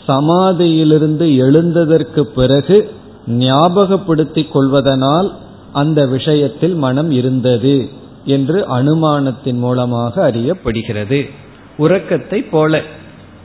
[0.09, 2.77] சமாதியிலிருந்து எழுந்ததற்கு பிறகு
[3.43, 5.29] ஞாபகப்படுத்திக் கொள்வதனால்
[5.73, 7.77] அந்த விஷயத்தில் மனம் இருந்தது
[8.27, 11.21] என்று அனுமானத்தின் மூலமாக அறியப்படுகிறது.
[11.77, 12.81] உறக்கத்தை போல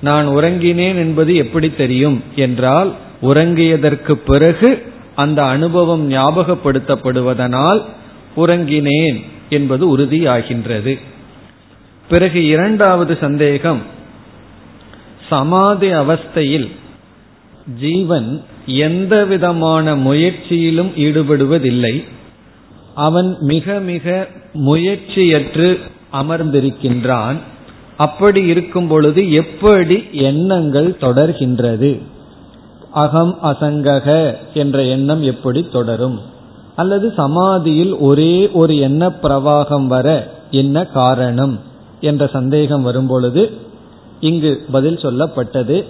[0.02, 2.90] நான் உறங்கினேன் என்பது எப்படி தெரியும் என்றால்
[3.22, 4.70] உறங்கியதற்கு பிறகு
[5.16, 7.80] அந்த அனுபவம் ஞாபகப்படுத்தப்படுவதனால்
[8.38, 9.18] உறங்கினேன்
[9.50, 11.00] என்பது உறுதியாகின்றது.
[12.10, 13.82] பிறகு இரண்டாவது சந்தேகம்
[15.30, 16.68] சமாதி அவஸ்தையில்
[17.80, 22.04] ஜீவன் எந்த விதமான முயற்சியிலும் ஈடுபடுவதில்லை.
[22.96, 25.68] அவன் மிக மிக முயற்சியற்று
[26.14, 27.38] அமர்ந்திருக்கின்றான்.
[27.98, 31.92] அப்படி இருக்கும் பொழுது எப்படி எண்ணங்கள் தொடர்கின்றது?
[32.92, 34.08] அகம் அசங்கக
[34.54, 36.36] என்ற எண்ணம் எப்படி தொடரும்?
[36.78, 40.08] அல்லது சமாதியில் ஒரே ஒரு எண்ண பிரவாகம் வர
[40.52, 41.60] என்ன காரணம்
[42.02, 43.52] என்ற சந்தேகம் வரும்பொழுது
[44.20, 45.84] இங்கு பதில் சொல்லப்பட்டது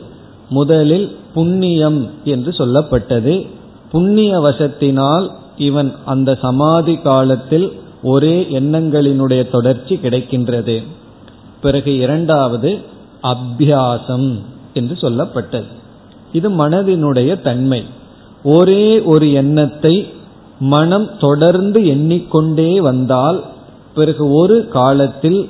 [0.50, 3.48] முதலில் புண்ணியம் என்று சொல்லப்பட்டது.
[3.92, 7.68] புண்ணிய வசத்தினால் இவன் அந்த சமாதி காலத்தில்
[8.04, 10.84] ஒரே எண்ணங்களினுடைய தொடர்ச்சி கிடைக்கின்றது.
[11.62, 12.80] பிறகு இரண்டாவது
[13.24, 14.42] அபியாசம்
[14.74, 15.70] என்று சொல்லப்பட்டது.
[16.34, 17.84] இது மனதினுடைய தன்மை.
[18.44, 19.96] ஒரே ஒரு எண்ணத்தை
[20.60, 23.44] மனம் தொடர்ந்து எண்ணிக்கொண்டே வந்தால்
[23.96, 25.50] பிறகு ஒரு காலத்தில்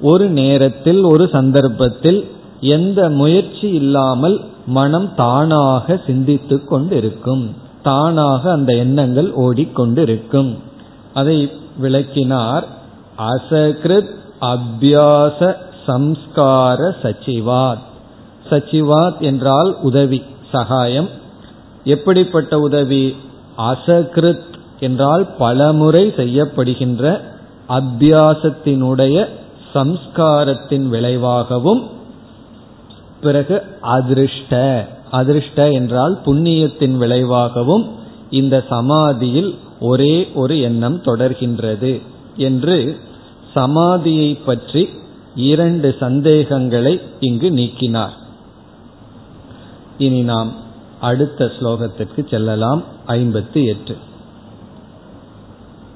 [0.00, 7.54] ஒரு நேரத்தில் ஒரு சந்தர்ப்பத்தில் எந்த முயற்சி இல்லாமல் மனம் தானாக சிந்தித்துக் கொண்டிருக்கும்.
[7.82, 10.58] தானாக அந்த எண்ணங்கள் ஓடிக்கொண்டிருக்கும்.
[11.14, 12.66] அதை விளக்கினார்
[13.18, 15.54] அசகிருத் அபியாச
[15.86, 17.82] சம்ஸ்கார சச்சிவாத்.
[18.50, 20.22] சச்சிவாத் என்றால் உதவி
[20.52, 21.08] சகாயம்.
[21.84, 23.16] எப்படிப்பட்ட உதவி?
[23.58, 27.20] அசகிருத் என்றால் பலமுறை செய்யப்படுகின்ற
[27.68, 29.28] அபியாசத்தினுடைய
[29.74, 31.82] சம்ஸ்காரத்தின் விளைவாகவும்
[33.20, 34.84] பிறகு அதிருஷ்ட.
[35.12, 37.90] அதிருஷ்ட என்றால் புண்ணியத்தின் விளைவாகவும்
[38.30, 42.00] இந்த சமாதியில் ஒரே ஒரு எண்ணம் தொடர்கின்றது
[42.36, 42.98] என்று
[43.54, 44.88] சமாதியை பற்றி
[45.34, 48.12] இரண்டு சந்தேகங்களை இங்கு நீக்கினார்.
[49.98, 50.52] இனி நாம்
[51.01, 53.95] அடுத்த ஸ்லோகத்திற்கு செல்லலாம் ஐம்பத்தி எட்டு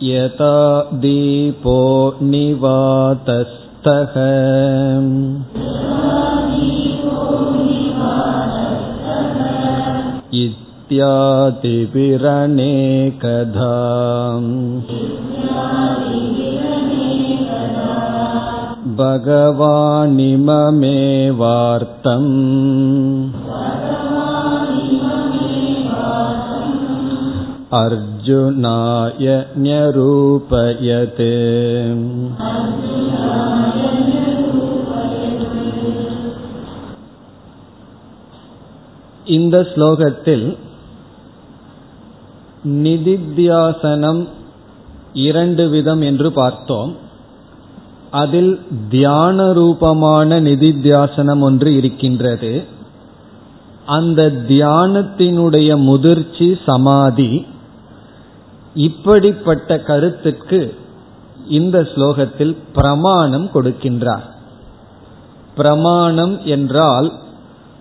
[0.04, 0.54] यथा
[1.02, 1.80] दीपो
[2.24, 4.14] निवातस्तः
[10.42, 11.30] इत्यादिभिरनेकधा
[18.98, 19.62] भगवानिममेवार्तम्
[27.76, 29.26] अर्जुनाय
[29.58, 31.22] न्यरूपयत्
[39.28, 40.46] இந்த ஸ்லோகத்தில்
[42.84, 44.22] நிதித்தியாசனம்
[45.22, 46.92] இரண்டு விதம் என்று பார்த்தோம்
[48.12, 48.54] அதில்
[48.90, 52.54] தியான ரூபமான நிதித்தியாசனம் ஒன்று இருக்கின்றது
[53.90, 57.32] அந்த தியானத்தினுடைய முதிர்ச்சி சமாதி
[58.77, 60.75] இப்படிப்பட்ட கருத்துக்கு
[61.49, 64.27] இந்த ஸ்லோகத்தில் பிரமாணம் கொடுக்கின்றார்.
[65.57, 67.13] பிரமாணம் என்றால்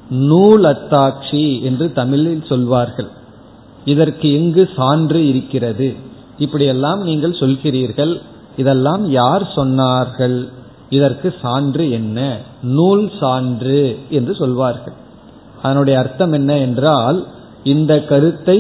[0.09, 3.07] நூல் அத்தாட்சி என்று தமிழில் சொல்வார்கள்.
[3.85, 5.95] இதற்கு எங்கு சான்று இருக்கிறது?
[6.37, 8.21] இப்படியெல்லாம் நீங்கள் சொல்கிறீர்கள்.
[8.57, 10.47] இதெல்லாம் யார் சொன்னார்கள்?
[10.89, 12.37] இதற்கு சான்று என்ன?
[12.61, 14.93] நூல் சான்று என்று சொல்வார்கள்.
[15.61, 17.27] அதனுடைய அர்த்தம் என்ன என்றால்
[17.63, 18.57] இந்த கருத்தை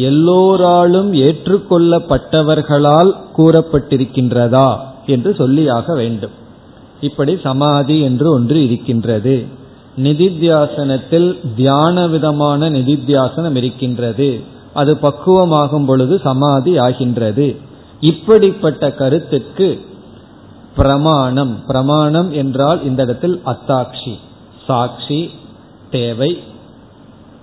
[0.00, 6.30] எல்லோராலும் ஏற்றுக்கொள்ளப்பட்டவர்களால் கூறப்பட்டிருக்கின்றதா என்று சொல்லியாக வேண்டும்.
[7.00, 9.46] இப்படி சமாதி என்று ஒன்று இருக்கின்றது.
[9.96, 14.40] நிதித்தியாசனத்தில் தியான விதமான நிதித்தியாசனம் இருக்கின்றது.
[14.74, 17.56] அது பக்குவமாகும் பொழுது சமாதி ஆகின்றது.
[18.00, 19.80] இப்படிப்பட்ட கருத்துக்கு
[20.76, 24.14] பிரமாணம் பிரமாணம் என்றால் இந்த இடத்தில் அத்தாட்சி
[24.66, 25.30] சாட்சி
[25.90, 26.38] தேவை.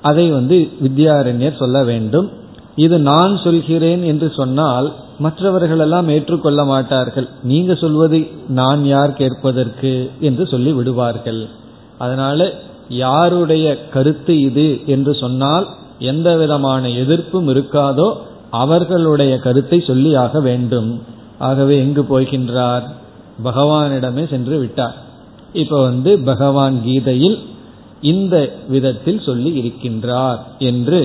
[0.02, 2.32] அதை வந்து வித்யாரண்யர் சொல்ல வேண்டும்.
[2.76, 4.88] இது நான் சொல்கிறேன் என்று சொன்னால்
[5.20, 7.28] மற்றவர்கள் எல்லாம் ஏற்றுக்கொள்ள மாட்டார்கள்.
[7.44, 11.42] நீங்க சொல்வது நான் யார் கேட்பதற்கு என்று சொல்லி விடுவார்கள்.
[11.98, 12.48] அதனால
[12.90, 15.68] யாருடைய கருத்து இது என்று சொன்னால்
[16.00, 18.08] எந்த விதமான எதிர்ப்பும் இருக்காதோ
[18.64, 20.92] அவர்களுடைய கருத்தை சொல்லியாக வேண்டும்.
[21.40, 22.86] ஆகவே எங்கு போகின்றார்?
[23.44, 24.96] பகவானிடமே சென்று விட்டார்.
[25.54, 27.38] இப்ப வந்து பகவான் கீதையில்
[28.02, 28.36] இந்த
[28.68, 31.00] விதத்தில் சொல்லி இருக்கின்றார் என்று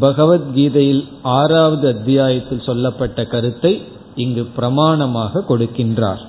[0.00, 3.82] பகவத்கீதையில் ஆறாவது அத்தியாயத்தில் சொல்லப்பட்ட கருத்தை
[4.14, 6.22] இங்கு பிரமாணமாக கொடுக்கின்றார்.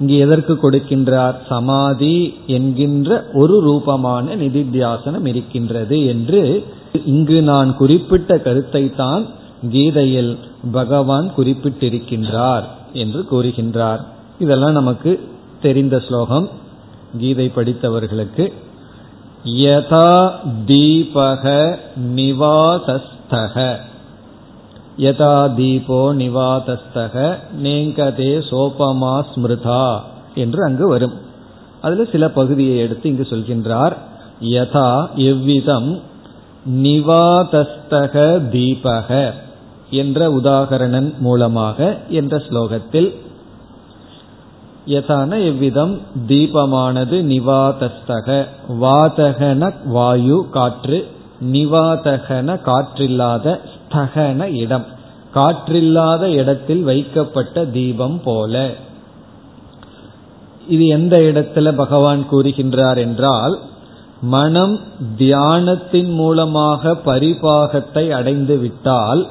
[0.00, 1.34] இங்கு எதற்கு கொடுக்கின்றார்?
[1.48, 6.64] சமாதி என்கின்ற ஒரு ரூபமான நிதித்தியாசனம் இருக்கின்றது என்று
[7.04, 9.26] இங்கு நான் குறிப்பிட்ட கருத்தை தான்
[9.70, 10.38] கீதையில்
[10.72, 12.62] பகவான் குறிப்பிட்டிருக்கின்றார்
[12.92, 13.98] என்று கூறுகின்றார்.
[14.38, 15.20] இதெல்லாம் நமக்கு
[15.62, 16.48] தெரிந்த ஸ்லோகம்.
[17.18, 18.52] கீதை படித்தவர்களுக்கு
[19.44, 20.30] யதா
[20.66, 21.76] தீபக
[22.14, 23.76] நிவாதஸ்தக.
[24.98, 30.00] யதா தீபோ நிவாதஸ்தக நேங்கதே சோபமா ஸ்மிருதா
[30.34, 31.12] என்று அங்கு வரும்.
[31.80, 33.96] அதில் சில பகுதியை எடுத்து இங்கு சொல்கின்றார்.
[34.40, 36.00] யதா எவ்விதம்
[36.68, 39.34] நிவாதஸ்தக தீபக
[39.90, 43.14] என்ற உதாகரணன் மூலமாக என்ற ஸ்லோகத்தில்
[44.88, 46.00] யதான எவ்விதம்?
[46.28, 48.46] தீபமானது நிவாதஸ்தக.
[48.80, 51.06] வாதகன வாயு காற்று
[51.52, 54.86] நிவாதகன காற்றில்லாத ஸ்தகன இடம்.
[55.34, 58.70] காற்றில்லாத இடத்தில் வைக்கப்பட்ட தீபம் போல.
[60.68, 63.58] இது எந்த இடத்துல பகவான் கூறுகின்றார் என்றால்
[64.20, 64.80] மனம்
[65.18, 69.26] தியானத்தின் மூலமாக பரிபாகத்தை அடைந்து விட்டால்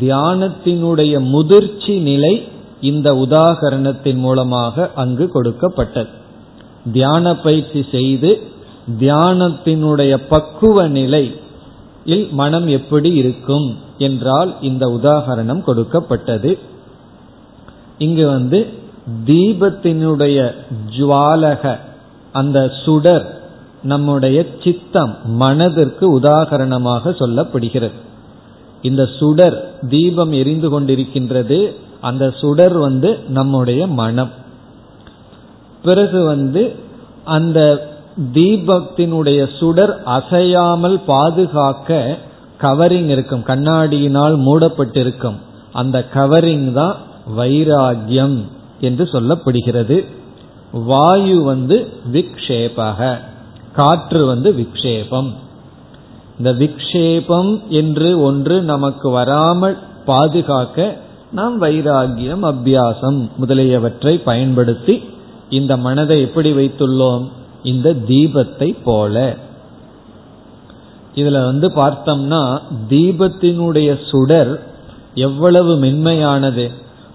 [0.00, 2.34] தியானத்தினுடைய முதிர்ச்சி நிலை
[2.90, 6.12] இந்த உதாகரணத்தின் மூலமாக அங்கு கொடுக்கப்பட்டது.
[6.92, 8.30] தியான பயிற்சி செய்து
[9.00, 13.68] தியானத்தினுடைய பக்குவ நிலையில் மனம் எப்படி இருக்கும்
[13.98, 16.50] என்றால் இந்த உதாகரணம் கொடுக்கப்பட்டது.
[17.98, 18.58] இங்கு வந்து
[19.26, 20.38] தீபத்தினுடைய
[20.96, 21.62] ஜுவாலக
[22.32, 23.26] அந்த சுடர்
[23.82, 25.12] நம்முடைய சித்தம்
[25.42, 27.98] மனதிற்கு உதாகரணமாக சொல்லப்படுகிறது.
[28.82, 29.56] இந்த சுடர்
[29.92, 31.58] தீபம் எரிந்து கொண்டிருக்கின்றது
[32.00, 34.30] அந்த சுடர் வந்து நம்முடைய மனம்.
[35.82, 36.76] பிறகு வந்து
[37.24, 37.88] அந்த
[38.34, 42.18] தீபத்தினுடைய சுடர் அசையாமல் பாதுகாக்க
[42.60, 43.44] கவரிங் இருக்கும்.
[43.46, 45.36] கண்ணாடியினால் மூடப்பட்டிருக்கும்.
[45.72, 46.96] அந்த கவரிங் தான்
[47.38, 48.42] வைராகியம்
[48.80, 50.04] என்று சொல்லப்படுகிறது.
[50.72, 53.16] வாயு வந்து விக்ஷேபக.
[53.72, 55.34] காற்று வந்து விக்ஷேபம்.
[56.38, 60.96] இந்த விக்ஷேபம் என்று ஒன்று நமக்கு வராமல் பாதுகாக்க
[61.32, 65.02] நாம் வைராகியம் அபியாசம் முதலியவற்றை பயன்படுத்தி
[65.50, 67.28] இந்த மனதை எப்படி வைத்துள்ளோம்?
[67.62, 69.36] இந்த தீபத்தை போல.
[71.14, 74.66] இதுல வந்து பார்த்தோம்னா தீபத்தினுடைய சுடர்
[75.14, 76.70] எவ்வளவு மென்மையானது.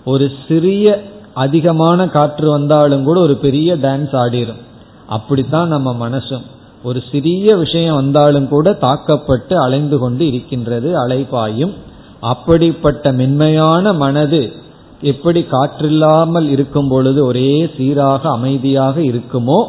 [0.06, 1.04] ஒரு சிறிய
[1.34, 4.62] அதிகமான காற்று வந்தாலும் கூட ஒரு பெரிய டான்ஸ் ஆடிரும்.
[5.08, 6.42] அப்படித்தான் நம்ம மனசும்.
[6.84, 11.74] ஒரு சிறிய விஷயம் வந்தாலும் கூட தாக்கப்பட்டு அலைந்து கொண்டு இருக்கின்றது அலைபாயும்.
[12.22, 14.54] அப்படிப்பட்ட மென்மையான மனது
[15.02, 19.60] எப்படி காற்றில்லாமல் இருக்கும் பொழுது ஒரே சீராக அமைதியாக இருக்குமோ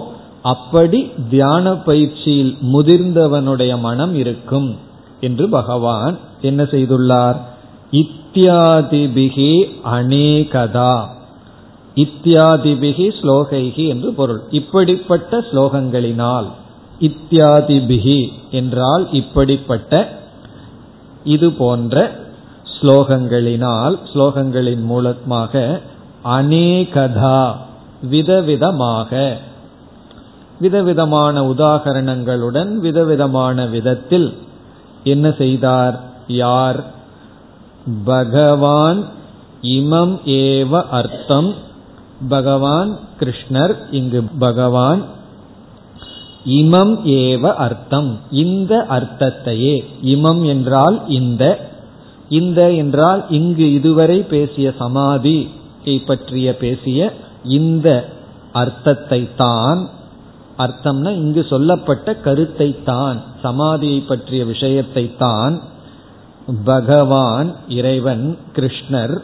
[0.42, 4.76] அப்படி தியான பயிற்சியில் முதிர்ந்தவனுடைய மனம் இருக்கும்
[5.21, 7.37] என்று பகவான் என்ன செய்துள்ளார்?
[7.92, 9.52] இத்தியாதிபிகி
[9.85, 10.94] அநேகதா.
[11.97, 14.42] இத்தியாதிபிகி ஸ்லோகைகி என்று பொருள்.
[14.50, 16.49] இப்படிப்பட்ட ஸ்லோகங்களினால்
[17.00, 20.21] இத்தியாதிபிகி என்றால் இப்படிப்பட்ட
[21.25, 22.21] இது போன்ற
[22.82, 25.80] ஸ்லோகங்களினால் ஸ்லோகங்களின் மூலமாக
[26.24, 27.52] அநேகதா
[28.10, 29.36] விதவிதமாக.
[30.60, 34.38] விதவிதமான உதாகரணங்களுடன் விதவிதமான விதத்தில்
[35.04, 36.00] என்ன செய்தார்?
[36.26, 36.84] யார்?
[38.04, 39.04] பகவான்
[39.62, 41.54] இமம் ஏவ அர்த்தம்.
[42.28, 45.04] பகவான் கிருஷ்ணர் இங்கு பகவான்
[46.46, 48.18] இமம் ஏவ அர்த்தம்.
[48.30, 51.70] இந்த அர்த்தத்தையே இமம் என்றால் இந்த
[52.38, 55.38] இந்த என்றால் இங்கு இதுவரை பேசிய சமாதி
[56.06, 57.00] பற்றிய பேசிய
[57.58, 57.88] இந்த
[58.52, 59.80] அர்த்தத்தை தான்
[60.58, 65.54] அர்த்தம்னா இங்கு சொல்லப்பட்ட கருத்தை தான் சமாதியை பற்றிய விஷயத்தை தான்
[66.64, 69.14] பகவான் இறைவன் கிருஷ்ணர்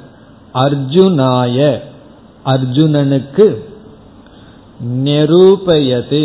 [0.55, 1.57] அர்ஜுனாய
[2.45, 3.47] அர்ஜுனனுக்கு
[5.05, 6.25] நெரூபயது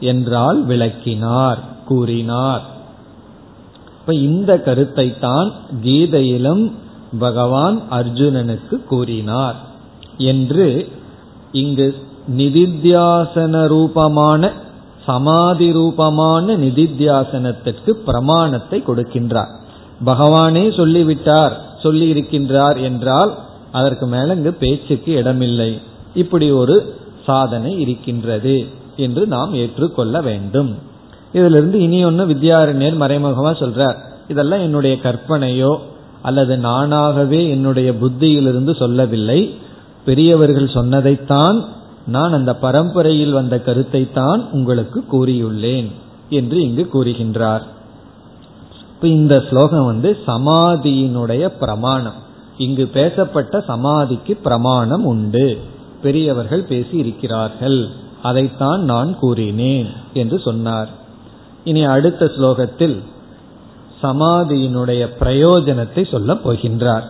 [0.00, 2.64] என்றால் விளக்கினார் கூறினார்.
[4.02, 5.48] இப்ப இந்த கருத்தை தான்
[5.82, 6.72] கீதையிலும்
[7.18, 9.56] பகவான் அர்ஜுனனுக்கு கூறினார்
[10.16, 10.66] என்று
[11.52, 11.86] இங்கு
[12.36, 14.52] நிதித்தியாசன ரூபமான
[15.06, 19.52] சமாதி ரூபமான நிதித்தியாசனத்திற்கு பிரமாணத்தை கொடுக்கின்றார்.
[20.04, 23.32] பகவானே சொல்லிவிட்டார் சொல்லி இருக்கின்றார் என்றால்
[23.70, 25.80] அதற்கு மேல இங்கு பேச்சுக்கு இடமில்லை.
[26.14, 26.94] இப்படி ஒரு
[27.26, 28.66] சாதனை இருக்கின்றது
[28.96, 30.72] என்று நாம் ஏற்றுக்கொள்ள வேண்டும்.
[31.32, 33.98] இதிலிருந்து இனி ஒன்னு வித்யாரண்யர் மறைமுகமா சொல்றார்.
[34.28, 35.76] இதெல்லாம் என்னுடைய கற்பனையோ
[36.22, 39.54] அல்லது நானாகவே என்னுடைய புத்தியிலிருந்து சொல்லவில்லை.
[40.04, 41.64] பெரியவர்கள் சொன்னதைத்தான்
[42.06, 45.90] நான் அந்த பரம்பரையில் வந்த கருத்தை தான் உங்களுக்கு கூறியுள்ளேன்
[46.28, 47.60] என்று இங்கு கூறுகின்றார்.
[49.00, 52.18] இந்த ஸ்லோகம் வந்து சமாதியினுடைய பிரமாணம்.
[52.58, 55.58] இங்கு பேசப்பட்ட சமாதிக்கு பிரமாணம் உண்டு.
[56.02, 57.88] பெரியவர்கள் பேசி இருக்கிறார்கள்
[58.22, 61.00] அதைத்தான் நான் கூறினேன் என்று சொன்னார்.
[61.63, 63.03] இனி அடுத்த ஸ்லோகத்தில்
[64.01, 67.03] சமாதியினுடைய பிரயோஜனத்தை சொல்லப் போகின்றார்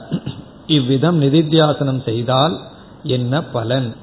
[0.78, 2.60] இவ்விதம் நிதித்தியாசனம் செய்தால்
[3.10, 3.96] என்ன பலன்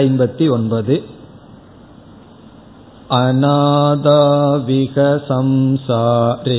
[0.00, 1.02] ஐம்பத்தி ஒன்பது
[3.20, 4.96] அநாதாவிக
[5.28, 6.58] சம்சாரே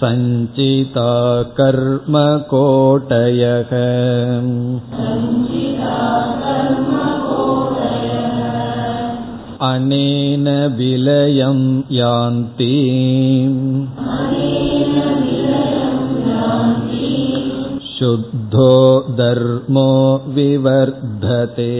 [0.00, 1.10] सञ्चिता
[1.58, 3.70] कर्मकोटयः
[9.62, 11.60] अनेन विलयं
[11.92, 12.74] यान्ति
[17.94, 18.74] शुद्धो
[19.16, 19.90] धर्मो
[20.34, 21.74] विवर्धते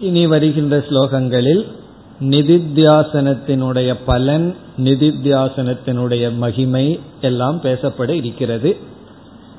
[0.00, 1.62] இனி வருகின்ற ஸ்லோகங்களில்
[2.32, 4.46] நிதித்தியாசனத்தினுடைய பலன்
[4.84, 6.86] நிதித்தியாசனத்தினுடைய மகிமை
[7.20, 8.70] எல்லாம் பேசப்பட இருக்கிறது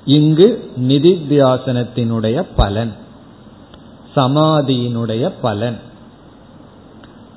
[0.05, 2.93] இங்கு நிதித்தியாசனத்தினுடைய பலன்
[4.17, 5.79] சமாதியினுடைய பலன்.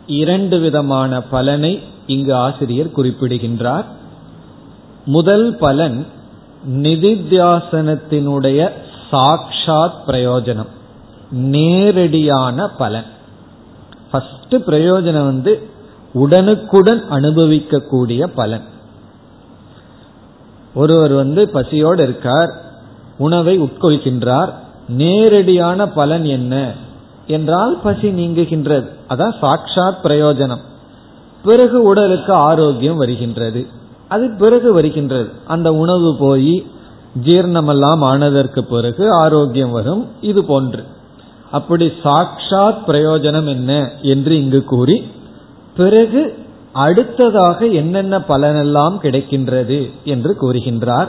[0.07, 3.85] இரண்டு விதமான பலனை இங்கு ஆசிரியர் குறிப்பிடுகின்றார்.
[5.05, 6.05] முதல் பலன்
[6.69, 8.69] நிதித்தியாசனத்தினுடைய
[9.11, 10.67] சாக்ஷாத் பிரயோஜனம்
[11.31, 13.05] நேரடியான பலன்.
[14.11, 15.69] ஃபர்ஸ்ட் பிரயோஜனம் வந்து
[16.13, 18.63] உடனுக்குடன் அனுபவிக்கக்கூடிய பலன்.
[20.75, 22.49] ஒருவர் வந்து பசியோடு இருக்கார்
[23.17, 24.53] உணவை உட்கொள்கின்றார்
[24.87, 26.73] நேரடியான பலன் என்ன?
[27.27, 28.89] என்றால் பசி நீங்குகின்றது.
[29.09, 30.61] அதான் சாட்சாத் பிரயோஜனம்.
[31.43, 33.67] பிறகு உடலுக்கு ஆரோக்கியம் வருகின்றது.
[34.07, 35.29] அது பிறகு வருகின்றது.
[35.47, 36.65] அந்த உணவு போய்
[37.23, 40.07] ஜீர்ணமெல்லாம் ஆனதற்கு பிறகு ஆரோக்கியம் வரும்.
[40.21, 40.83] இது போன்று.
[41.51, 43.91] அப்படி சாட்சாத் பிரயோஜனம் என்ன?
[44.01, 45.11] என்று இங்கு கூறி
[45.77, 46.44] பிறகு
[46.75, 51.07] அடுத்ததாக என்னென்ன பலனெல்லாம் கிடைக்கின்றது என்று கூறுகின்றார்.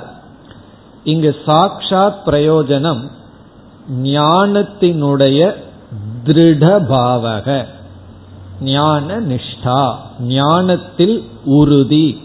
[1.05, 3.03] இங்கு சாக்ஷாத் பிரயோஜனம்
[4.03, 5.55] ஞானத்தினுடைய
[6.25, 7.65] திருடபாவக.
[8.61, 12.21] ஞான நிஷ்டா ஞானத்தில் உறுதி.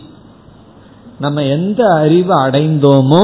[1.19, 3.23] நம்ம எந்த அறிவு அடைந்தோமோ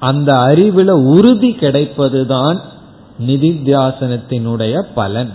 [0.00, 2.58] அந்த அறிவுல உறுதி கிடைப்பதுதான்
[3.26, 5.30] நிதித்தியாசனத்தினுடைய பலன்.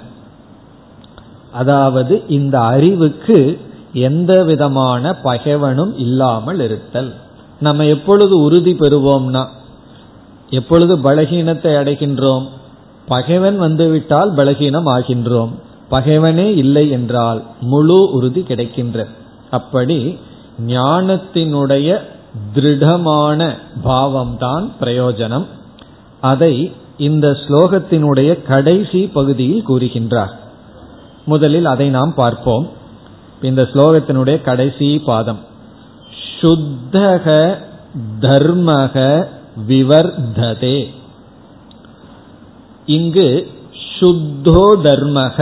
[1.54, 3.40] அதாவது இந்த அறிவுக்கு
[4.00, 7.14] எந்த விதமான பகைவனும் இல்லாமல் இருத்தல்.
[7.60, 9.44] நம்ம எப்பொழுது உறுதி பெறுவோம்னா
[10.50, 12.46] எப்பொழுது பலகீனத்தை அடைகின்றோம்
[13.08, 15.54] பகைவன் வந்துவிட்டால் பலகீனம் ஆகின்றோம்
[15.90, 19.08] பகைவனே இல்லை என்றால் முழு உறுதி கிடைக்கின்ற.
[19.52, 20.18] அப்படி
[20.68, 22.00] ஞானத்தினுடைய
[22.54, 23.40] திருடமான
[23.84, 25.46] பாவம்தான் பிரயோஜனம்.
[26.22, 26.54] அதை
[26.98, 30.34] இந்த ஸ்லோகத்தினுடைய கடைசி பகுதியில் கூறுகின்றார்.
[31.26, 32.66] முதலில் அதை நாம் பார்ப்போம்.
[33.46, 35.42] இந்த ஸ்லோகத்தினுடைய கடைசி பாதம்.
[36.40, 37.26] சுத்தக
[38.22, 38.96] தர்மக
[39.68, 40.80] விவர்ததே
[42.96, 43.30] இங்கு
[44.00, 45.38] சுத்தோ தர்மக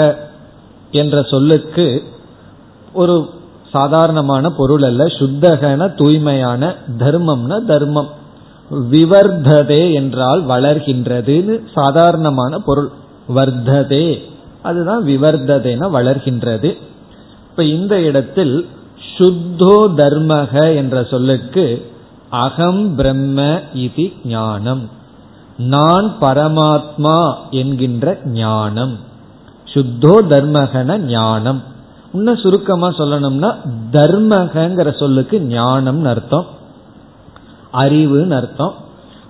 [0.91, 1.87] என்ற சொல்லுக்கு
[2.93, 3.15] ஒரு
[3.71, 5.03] சாதாரணமான பொருள் அல்ல.
[5.19, 8.11] சுத்தகன தூய்மையான தர்மம்னா தர்மம்.
[8.91, 12.89] விவர்ததே என்றால் வளர்கின்றதுன்னு சாதாரணமான பொருள்.
[13.35, 14.07] வர்ததே
[14.61, 16.69] அதுதான் விவர்ததேன வளர்கின்றது.
[17.53, 18.67] இப்ப இந்த இடத்தில்
[19.17, 21.91] சுத்தோ தர்மக என்ற சொல்லுக்கு
[22.29, 24.89] அகம் பிரம்ம இது ஞானம்.
[25.57, 28.97] நான் பரமாத்மா என்கின்ற ஞானம்.
[29.73, 31.63] சுத்தோ தர்மகன ஞானம்.
[32.13, 33.55] இன்னும் சுருக்கமா சொல்லணும்னா
[33.91, 36.45] தர்மகங்கிற சொல்லுக்கு ஞானம்னு அர்த்தம்.
[37.73, 38.73] அறிவுன்னு அர்த்தம்.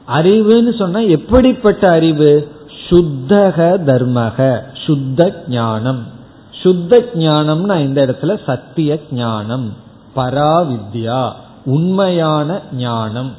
[0.07, 2.51] அறிவுன்னு சொன்னா எப்படிப்பட்ட அறிவு?
[2.89, 6.21] சுத்தக தர்மக சுத்த ஞானம்.
[6.63, 9.73] சுத்த ஞானம்னா இந்த இடத்துல சத்திய ஞானம்
[10.15, 11.31] பராவித்யா
[11.65, 13.31] உண்மையான ஞானம்.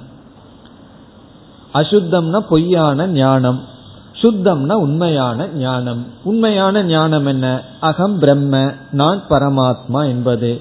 [1.74, 3.60] அசுத்தம்னா பொய்யான ஞானம்
[4.22, 6.06] சுத்தம்னா உண்மையான ஞானம்.
[6.24, 7.62] உண்மையான ஞானம் என்ன?
[7.80, 10.60] அகம் பிரம்ம நான் பரமாத்மா என்பது.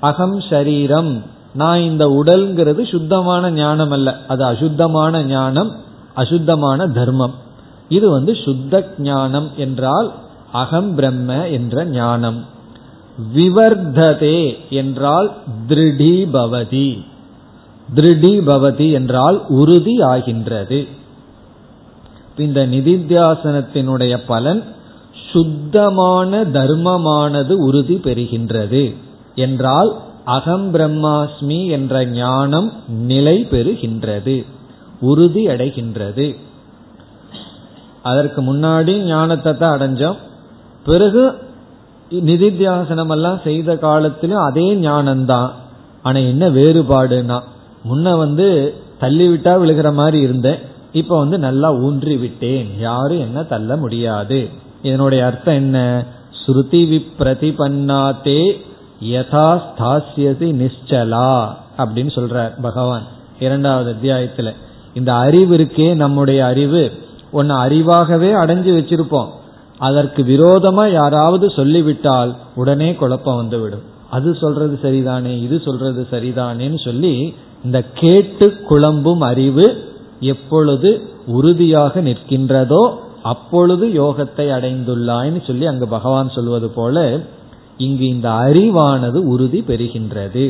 [0.00, 1.22] அகம் ஷரீரம்
[1.54, 4.18] நான் இந்த உடல்ங்கிறது சுத்தமான ஞானம் அல்ல.
[4.28, 5.70] அது அசுத்தமான ஞானம்
[6.14, 7.34] அசுத்தமான தர்மம்.
[7.88, 10.12] இது வந்து சுத்த ஞானம் என்றால்
[10.52, 12.44] அகம் பிரம்ம என்ற ஞானம்.
[13.34, 15.32] விவர்ததே என்றால்
[15.68, 17.04] திருடீபவதி.
[17.94, 20.86] திருடீபவதி என்றால் உறுதி ஆகின்றது.
[22.36, 24.62] இந்த நிதித்தியாசனத்தினுடைய பலன்
[25.30, 28.94] சுத்தமான தர்மமானது உறுதி பெறுகின்றது.
[29.34, 34.44] என்றால் அகம் பிரம்மாஸ்மி என்ற ஞானம் நிலை பெறுகின்றது.
[35.00, 36.36] உறுதி அடைகின்றது.
[38.02, 40.16] அதற்கு முன்னாடி ஞானத்தை தான் அடைஞ்சோம்.
[40.84, 41.38] பிறகு
[42.10, 45.50] நிதித்தியாசனம் எல்லாம் செய்த காலத்திலும் அதே ஞானம்தான்.
[46.02, 47.40] ஆனா என்ன வேறுபாடுனா
[47.90, 50.58] முன்ன வந்து தள்ளிவிட்டா விழுகிற மாதிரி இருந்தேன்.
[50.92, 54.48] இப்ப வந்து நல்லா ஊன்றி விட்டேன் யாரும் என்ன தள்ள முடியாது.
[54.82, 56.04] இதனுடைய அர்த்தம் என்ன?
[56.46, 58.60] ஸ்ருதி விப்ரதிபன்னாத்தே
[59.04, 61.48] யதா ஸ்தாசியசி நிశ్చலா
[61.78, 63.02] அப்படின்னு சொல்றார் பகவான்
[63.40, 64.54] இரண்டாவது அத்தியாயத்துல.
[64.94, 66.92] இந்த அறிவு இருக்கே நம்முடைய அறிவு.
[67.32, 69.28] ஒன்னு அறிவாகவே அடைஞ்சு வச்சிருப்போம்.
[69.86, 73.84] அதற்கு விரோதமா யாராவது சொல்லிவிட்டால் உடனே குழப்பம் வந்துவிடும்.
[74.10, 77.14] அது சொல்றது சரிதானே இது சொல்றது சரிதானேன்னு சொல்லி
[77.64, 79.66] இந்த கேட்டு குழம்பும் அறிவு
[80.32, 80.90] எப்பொழுது
[81.26, 82.82] உறுதியாக நிற்கின்றதோ
[83.22, 87.04] அப்பொழுது யோகத்தை அடைந்துள்ளாய்னு சொல்லி அங்கு பகவான் சொல்வது போல
[87.86, 90.44] இங்கு இந்த அறிவானது உறுதி பெறுகின்றது.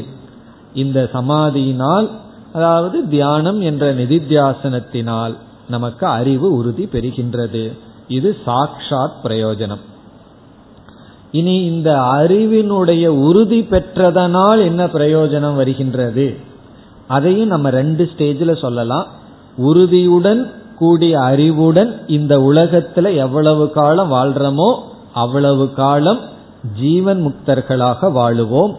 [0.75, 2.07] இந்த சமாதியினால்
[2.53, 5.35] அதாவது தியானம் என்ற நிதித்தியாசனத்தினால்
[5.69, 7.65] நமக்கு அறிவு உறுதி பெறுகின்றது.
[8.09, 9.81] இது சாக்ஷாத் பிரயோஜனம்.
[11.31, 16.37] இனி இந்த அறிவினுடைய உறுதி பெற்றதனால் என்ன பிரயோஜனம் வருகின்றது?
[17.09, 19.07] அதையும் நம்ம ரெண்டு ஸ்டேஜில் சொல்லலாம்.
[19.57, 24.79] உறுதியுடன் கூடிய அறிவுடன் இந்த உலகத்துல எவ்வளவு காலம் வாழ்றோமோ
[25.13, 26.21] அவ்வளவு காலம்
[26.81, 28.77] ஜீவன் முக்தர்களாக வாழுவோம்.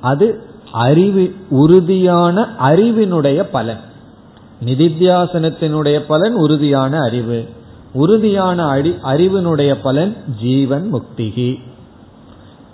[0.00, 3.80] அது அறிவு உறுதியான அறிவினுடைய பலன்.
[4.64, 7.44] நிதித்தியாசனத்தினுடைய பலன் உறுதியான அறிவு.
[7.92, 8.72] உறுதியான
[9.04, 11.60] அறிவினுடைய பலன் ஜீவன் முக்திகி.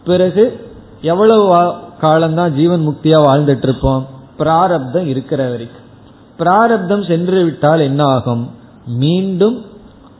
[0.05, 0.71] பிறகு
[1.03, 5.87] எவ்வளவு காலம்தான் ஜீவன் முக்தியா வாழ்ந்துட்டு இருப்போம் பிராரப்தம் இருக்கிற வரைக்கும்.
[6.39, 8.51] பிராரப்தம் சென்று விட்டால் என்ன ஆகும்
[8.87, 9.65] மீண்டும்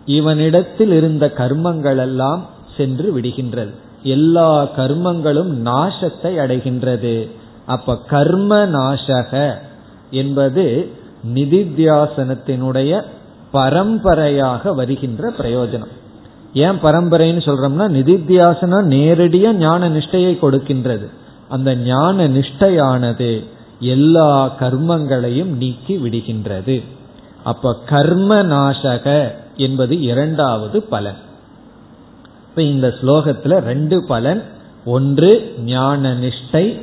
[0.07, 3.75] இவனிடத்தில் இருந்த கர்மங்கள் எல்லாம் சென்று விடுகின்றது.
[4.03, 7.31] எல்லா கர்மங்களும் நாசத்தை அடைகின்றது.
[7.67, 9.55] அப்ப கர்ம நாசக
[10.11, 10.91] என்பது
[11.35, 13.03] நிதித்தியாசனத்தினுடைய
[13.51, 15.97] பரம்பரையாக வருகின்ற பிரயோஜனம்.
[16.55, 21.07] ஏன் பரம்பரைன்னு சொல்றோம்னா நிதித்தியாசனம் நேரடியா ஞான நிஷ்டையை கொடுக்கின்றது.
[21.49, 23.45] அந்த ஞான நிஷ்டையானது
[23.81, 26.85] எல்லா கர்மங்களையும் நீக்கி விடுகின்றது.
[27.45, 31.17] அப்ப கர்ம நாசக என்பது இரண்டாவது பலன்.
[32.49, 34.43] இப்ப இந்த ஸ்லோகத்துல ரெண்டு பலன்.
[34.85, 36.83] ஒன்று ஞான நிஷ்டை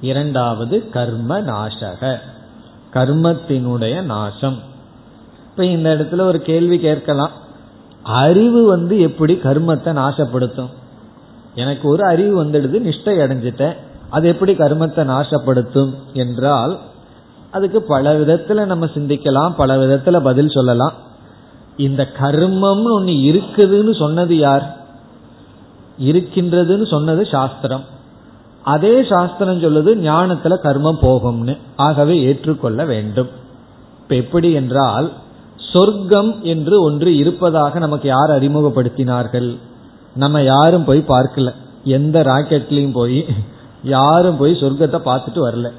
[0.00, 2.18] இரண்டாவது கர்ம நாசக
[2.92, 4.72] கர்மத்தினுடைய நாசம்.
[5.54, 7.30] இப்ப இந்த இடத்துல ஒரு கேள்வி கேட்கலாம்.
[8.02, 10.70] அறிவு வந்து எப்படி கர்மத்தை நாசப்படுத்தும்?
[11.54, 13.76] எனக்கு ஒரு அறிவு வந்துடுது நிஷ்டை அடைஞ்சிட்டேன்.
[14.10, 16.78] அது எப்படி கர்மத்தை நாசப்படுத்தும் என்றால்
[17.50, 20.92] அதுக்கு பல விதத்துல நம்ம சிந்திக்கலாம் பல விதத்துல பதில் சொல்லலாம்.
[21.76, 24.76] இந்த கர்மம்னு ஒன்னு இருக்குதுன்னு சொன்னது யார்?
[26.00, 27.84] இருக்கின்றதுன்னு சொன்னது சாஸ்திரம்.
[28.62, 31.58] அதே சாஸ்திரம் சொல்லுது ஞானத்துல கர்மம் போகும்னு.
[31.76, 33.28] ஆகவே ஏற்றுக்கொள்ள வேண்டும்.
[34.02, 35.12] இப்ப எப்படி என்றால்
[35.74, 39.58] சொர்க்கம் என்று ஒன்று இருப்பதாக நமக்கு யார் அறிமுகப்படுத்தினார்கள்?
[40.14, 41.50] நம்ம யாரும் போய் பார்க்கல.
[41.84, 43.26] எந்த ராக்கெட்லயும் போய்
[43.82, 45.70] யாரும் போய் சொர்க்கத்தை பார்த்துட்டு வரல.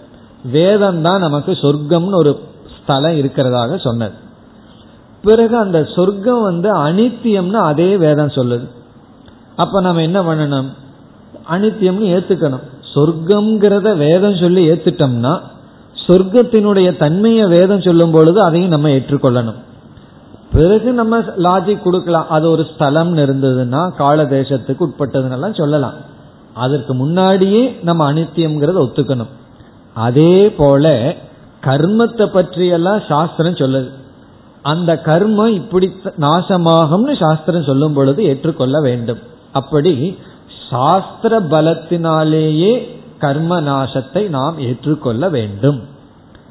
[0.52, 2.40] வேதம் தான் நமக்கு சொர்க்கம்னு ஒரு
[2.78, 4.14] ஸ்தலம் இருக்கிறதாக சொன்னது.
[5.24, 8.68] பிறகு அந்த சொர்க்கம் வந்து அனித்தியம்னு அதே வேதம் சொல்லுது.
[9.56, 10.70] அப்ப நம்ம என்ன பண்ணணும்?
[11.50, 12.66] அனித்தியம்னு ஏத்துக்கணும்.
[12.94, 15.34] சொர்க்கம்ங்கிறத வேதம் சொல்லி ஏத்துட்டோம்னா
[16.08, 19.60] சொர்க்கத்தினுடைய தன்மையை வேதம் சொல்லும் பொழுது அதையும் நம்ம ஏற்றுக்கொள்ளணும்.
[20.56, 22.30] பிறகு நம்ம லாஜிக் கொடுக்கலாம்.
[22.30, 25.98] அது ஒரு ஸ்தலம்னு இருந்ததுன்னா கால தேசத்துக்கு உட்பட்டதுன்னெல்லாம் சொல்லலாம்.
[26.54, 29.32] அதற்கு முன்னாடியே நம்ம அனித்தியம்ங்கிறத ஒத்துக்கணும்.
[29.94, 31.16] அதே போல
[31.64, 33.90] கர்மத்தை பற்றியெல்லாம் சாஸ்திரம் சொல்லுது.
[34.62, 35.88] அந்த கர்மம் இப்படி
[36.20, 39.20] நாசமாகும்னு சாஸ்திரம் சொல்லும் பொழுது ஏற்றுக்கொள்ள வேண்டும்.
[39.52, 40.18] அப்படி
[40.70, 42.74] சாஸ்திர பலத்தினாலேயே
[43.20, 45.80] கர்ம நாசத்தை நாம் ஏற்றுக்கொள்ள வேண்டும்.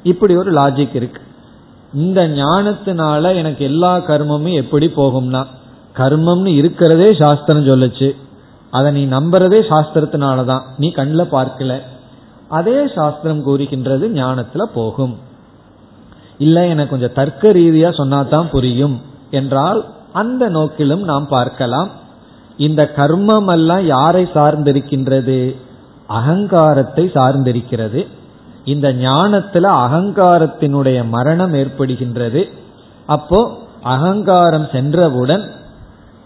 [0.03, 1.21] இப்படி ஒரு லாஜிக் இருக்கு.
[1.95, 5.45] இந்த ஞானத்தினால எனக்கு எல்லா கர்மமும் எப்படி போகும்னா
[5.97, 8.15] கர்மம்னு இருக்கிறதே சாஸ்திரம் சொல்லுச்சு.
[8.71, 10.61] அதை நீ நம்புறதே சாஸ்திரத்தினாலதான்.
[10.77, 11.79] நீ கண்ணில் பார்க்கல.
[12.47, 15.17] அதே சாஸ்திரம் கூறுகின்றது ஞானத்துல போகும்.
[16.37, 21.89] இல்ல எனக்கு கொஞ்சம் தர்க்க ரீதியா சொன்னாதான் புரியும் என்றால் அந்த நோக்கிலும் நாம் பார்க்கலாம்.
[22.57, 25.55] இந்த கர்மம் எல்லாம் யாரை சார்ந்திருக்கின்றது?
[26.07, 28.07] அகங்காரத்தை சார்ந்திருக்கிறது.
[28.65, 32.43] இந்த ஞானத்துல அகங்காரத்தினுடைய மரணம் ஏற்படுகின்றது.
[33.05, 33.39] அப்போ
[33.83, 35.43] அகங்காரம் சென்றவுடன்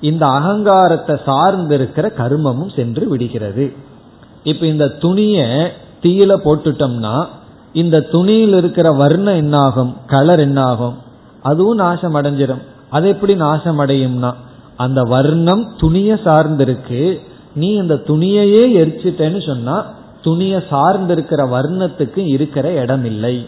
[0.02, 3.74] இந்த அகங்காரத்தை சார்ந்திருக்கிற கர்மமும் சென்று விடுகிறது.
[4.44, 5.38] இப்ப இந்த துணிய
[6.02, 7.26] தீயில போட்டுட்டோம்னா
[7.74, 10.96] இந்த துணியில் இருக்கிற வர்ணம் என்னாகும் கலர் என்னாகும்
[11.42, 14.32] அதுவும் நாசம் அடைஞ்சிடும் அது எப்படி நாசம் அடையும்னா
[14.76, 17.20] அந்த வர்ணம் துணிய சார்ந்திருக்கு
[17.56, 19.76] நீ இந்த துணியையே எரிச்சிட்டேன்னு சொன்னா
[20.22, 23.48] துணியை சார்ந்திருக்கிற வர்ணத்துக்கு இருக்கிற இடம் இல்லை.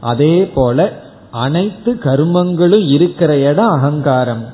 [0.00, 0.92] அதே போல
[1.30, 4.44] அனைத்து கர்மங்களும் இருக்கிற இடம் அகங்காரம்.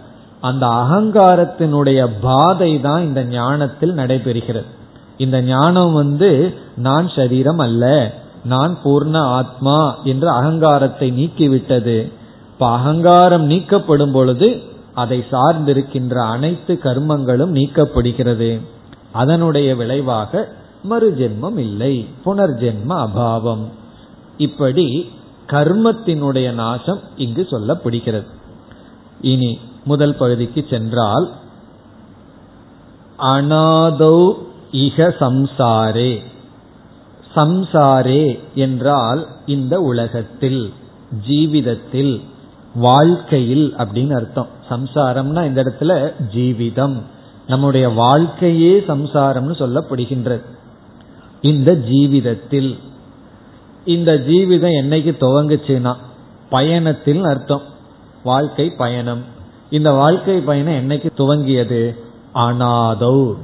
[0.40, 4.64] அந்த அகங்காரத்தினுடைய பாதை தான் இந்த ஞானத்தில் நடைபெறுகிறது.
[5.16, 12.12] இந்த ஞானம் வந்து நான் சரீரம் அல்ல நான் பூர்ண ஆத்மா என்ற அகங்காரத்தை நீக்கிவிட்டது.
[12.52, 14.62] இப்ப அகங்காரம் நீக்கப்படும் பொழுது
[14.94, 18.60] அதை சார்ந்திருக்கின்ற அனைத்து கர்மங்களும் நீக்கப்படுகிறது.
[19.12, 20.48] அதனுடைய விளைவாக
[20.90, 23.64] மறுஜென்மம் இல்லை புனர்ஜென்ம அபாவம்.
[24.36, 25.10] இப்படி
[25.46, 28.26] கர்மத்தினுடைய நாசம் இங்கு சொல்லப்படுகிறது.
[29.20, 31.32] இனி முதல் பகுதிக்கு சென்றால்
[33.18, 34.32] அனாதௌ
[34.72, 36.22] இக சம்சாரே.
[37.34, 40.72] சம்சாரே என்றால் இந்த உலகத்தில்
[41.28, 42.20] ஜீவிதத்தில்
[42.74, 44.46] வாழ்க்கையில் அப்படின்னு அர்த்தம்.
[44.68, 47.02] சம்சாரம்னா இந்த இடத்துல ஜீவிதம்.
[47.46, 50.52] நம்முடைய வாழ்க்கையே சம்சாரம்னு சொல்லப்படுகின்றது.
[51.44, 52.78] இந்த ஜீவிதத்தில்.
[53.84, 55.94] இந்த ஜீவிதம் என்னைக்கு துவங்குச்சுன்னா
[56.50, 57.62] பயணத்தில் அர்த்தம்.
[58.24, 59.22] வாழ்க்கை பயணம்.
[59.70, 61.98] இந்த வாழ்க்கை பயணம் என்னைக்கு துவங்கியது?
[62.34, 63.34] அனாதௌ.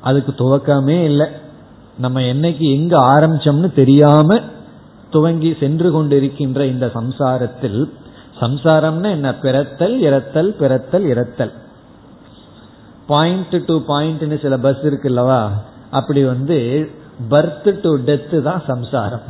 [0.00, 1.26] அதுக்கு துவக்கமே இல்லை.
[1.98, 4.40] நம்ம என்னைக்கு எங்க ஆரம்பிச்சோம்னு தெரியாம
[5.10, 7.90] துவங்கி சென்று கொண்டிருக்கின்ற இந்த சம்சாரத்தில்
[8.40, 9.34] சம்சாரம்னா என்ன?
[9.34, 11.52] பிறத்தல் இறத்தல் பிறத்தல் இறத்தல்.
[13.06, 15.50] பாயிண்ட் டு பாயிண்ட்னு சில பஸ் இருக்குல்லவா
[15.90, 16.90] அப்படி வந்து
[17.30, 19.20] பர்த் டு டெத்து தான் சம்சாரம்.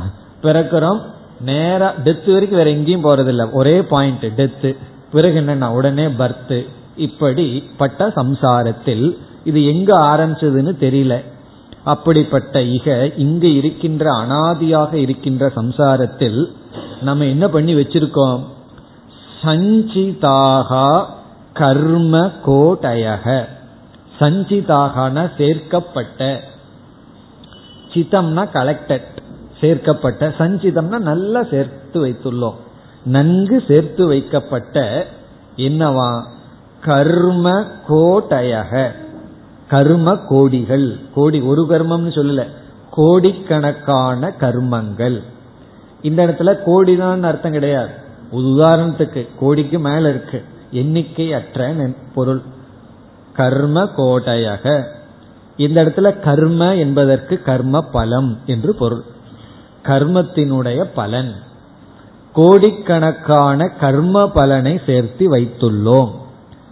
[0.42, 1.00] பிறக்கிறோம்
[1.40, 3.50] நேரா டெத் வரைக்கும் வேற எங்கேயும் போறதில்ல.
[3.52, 4.76] ஒரே பாயிண்ட் டெத்து
[5.12, 11.24] பிறகு என்னன்னா உடனே பர்த் இப்படி பட்ட சம்சாரத்தில் இது எங்க ஆரம்பிச்சதுன்னு தெரியல.
[11.84, 16.46] அப்படிப்பட்ட இக இங்கு இருக்கின்ற அனாதியாக இருக்கின்ற சம்சாரத்தில்
[17.00, 18.44] நம்ம என்ன பண்ணி வச்சிருக்கோம்?
[19.42, 21.04] சஞ்சிதாகா
[21.52, 23.44] கர்ம கோட்டயக.
[24.20, 26.48] சஞ்சிதாகன சேர்க்கப்பட்ட
[27.94, 29.18] சிதம்னா கலெக்டட்
[29.60, 32.54] சேர்க்கப்பட்ட சஞ்சிதம்னா நல்லா சேர்த்து வைத்துள்ளோம்.
[33.04, 35.06] நன்கு சேர்த்து வைக்கப்பட்ட
[35.56, 36.22] என்னவா?
[36.80, 38.90] கர்ம கோட்டயக.
[39.68, 41.00] கர்ம கோடிகள்.
[41.14, 42.46] கோடி ஒரு கர்மம்னு சொல்லல.
[42.90, 45.22] கோடிக்கணக்கான கர்மங்கள்.
[46.02, 47.90] இந்த இடத்துல கோடிதான் அர்த்தம் கிடையாது.
[48.32, 50.44] உதாரணத்துக்கு கோடிக்கு மேல இருக்கு.
[50.70, 51.74] எண்ணிக்கை அற்ற
[52.14, 52.42] பொருள்.
[53.32, 54.84] கர்ம கோடையக
[55.56, 59.02] இந்த இடத்துல கர்ம என்பதற்கு கர்ம பலம் என்று பொருள்.
[59.82, 61.34] கர்மத்தினுடைய பலன்.
[62.32, 66.10] கோடிக்கணக்கான கர்ம பலனை சேர்த்து வைத்துள்ளோம்.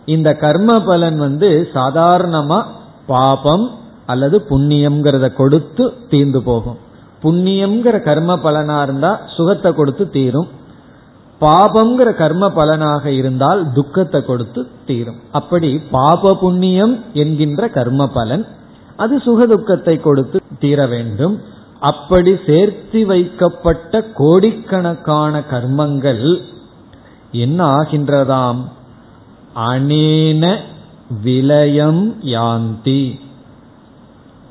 [0.05, 2.65] இந்த கர்ம பலன் வந்து சாதாரணமா
[3.07, 3.71] பாபம்
[4.07, 6.79] அல்லது புண்ணியம்ங்கிறத கொடுத்து தீர்ந்து போகும்.
[7.23, 10.49] புண்ணியம்ங்கிற கர்ம பலனா இருந்தா சுகத்தை கொடுத்து தீரும்.
[11.41, 15.17] பாபம்ங்கிற கர்ம பலனாக இருந்தால் துக்கத்தை கொடுத்து தீரும்.
[15.33, 18.47] அப்படி பாப புண்ணியம் என்கின்ற கர்ம பலன்
[18.99, 21.35] அது சுக துக்கத்தை கொடுத்து தீர வேண்டும்.
[21.81, 26.43] அப்படி சேர்த்து வைக்கப்பட்ட கோடிக்கணக்கான கர்மங்கள்
[27.31, 28.63] என்ன ஆகின்றதாம்?
[29.57, 30.45] அனேன
[31.23, 33.03] விலயம் யாந்தி.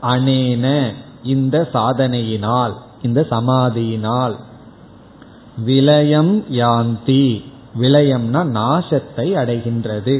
[0.01, 4.35] அனேன இந்த சாதனையினால் இந்த சமாதியினால்.
[5.65, 7.43] விலயம் யாந்தி.
[7.79, 10.15] விலயம்னா நாசத்தை அடைகின்றது.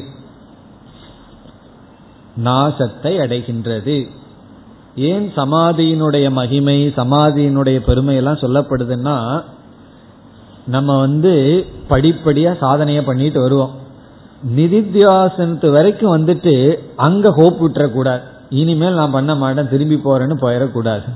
[2.43, 3.97] நாசத்தை அடைகின்றது.
[4.97, 9.41] ஏன் சமாதியினுடைய மகிமை சமாதியினுடைய பெருமையெல்லாம் சொல்லப்படுதுன்னா
[10.67, 13.71] நம்ம வந்து படிப்படியா சாதனையை பண்ணிட்டு வருவோம்.
[14.55, 18.21] நிதித்தியாசனத்து வரைக்கும் வந்துட்டு அங்க ஹோப் விட்டுறக்கூடாது.
[18.49, 21.07] இனிமேல் நான் பண்ண மாட்டேன் திரும்பி போறேன்னு போயிடக்கூடாது.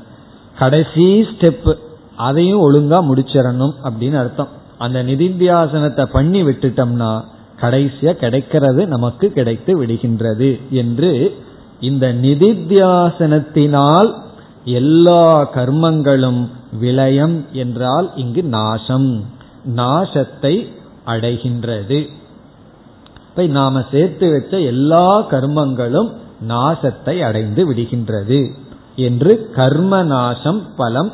[0.59, 1.77] கடைசி ஸ்டெப்
[2.15, 4.47] அதையும் ஒழுங்கா முடிச்சிடணும் அப்படின்னு அர்த்தம்.
[4.77, 7.21] அந்த நிதித்தியாசனத்தை பண்ணி விட்டுட்டோம்னா
[7.61, 11.35] கடைசியா கிடைக்கிறது நமக்கு கிடைத்து விடுகின்றது என்று
[11.81, 14.09] இந்த நிதித்தியாசனத்தினால்
[14.65, 16.47] எல்லா கர்மங்களும்
[16.79, 19.25] விளயம் என்றால் இங்கு நாசம்.
[19.75, 20.67] நாசத்தை
[21.05, 22.07] அடைகின்றது.
[23.29, 26.09] இப்ப நாம சேர்த்து வச்ச எல்லா கர்மங்களும்
[26.47, 28.39] நாசத்தை அடைந்து விடுகின்றது
[28.95, 31.11] என்று கர்ம நாசம் பலம்.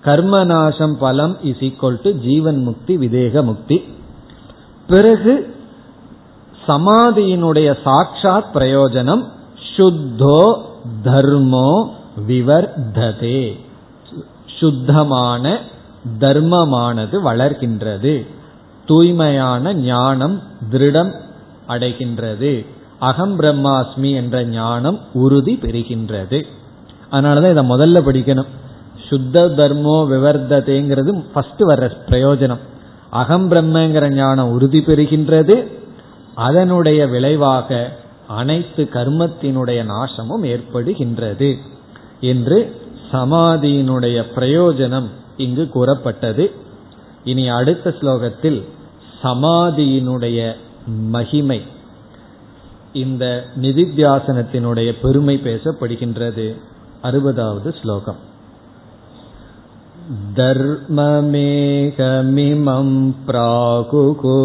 [0.00, 3.84] கர்ம நாசம் பலம் இஸ் ஈக்வல் டு ஜீவன் முக்தி விதேக முக்தி.
[4.86, 5.54] பிறகு
[6.66, 9.24] சமாதியினுடைய சாட்சாத் பிரயோஜனம்
[9.76, 10.42] சுத்தோ
[11.04, 11.88] தர்மோ
[12.28, 13.60] விவர்ததே
[14.58, 15.58] சுத்தமான
[16.18, 18.26] தர்மமானது வளர்கின்றது.
[18.86, 21.12] தூய்மையான ஞானம் திருடம்
[21.68, 22.66] அடைகின்றது.
[22.98, 26.46] அகம் பிரம்மாஸ்மி என்ற ஞானம் உறுதி பெறுகின்றது.
[27.12, 28.50] அதனாலதான் இதை முதல்ல படிக்கணும்.
[29.08, 32.58] சுத்த தர்மோ விவர்ததேங்கிறது ஃபர்ஸ்ட் வர்ற பிரயோஜனம்.
[33.10, 35.66] அகம் பிரம்மங்கிற ஞானம் உறுதி பெறுகின்றது.
[36.34, 37.98] அதனுடைய விளைவாக
[38.33, 41.49] அனைத்து கர்மத்தினுடைய நாசமும் ஏற்படுகின்றது
[42.23, 42.57] என்று
[43.11, 46.45] சமாதியினுடைய பிரயோஜனம் இங்கு கூறப்பட்டது
[47.23, 48.59] இனி அடுத்த ஸ்லோகத்தில்
[49.23, 50.39] சமாதியினுடைய
[51.11, 51.59] மகிமை
[52.99, 53.23] இந்த
[53.61, 56.47] நிதித்தியாசனத்தினுடைய பெருமை பேசப்படுகின்றது
[57.03, 58.21] அறுபதாவது ஸ்லோகம்
[61.67, 62.89] धर्ममेकमिमं
[63.25, 64.37] प्राकुको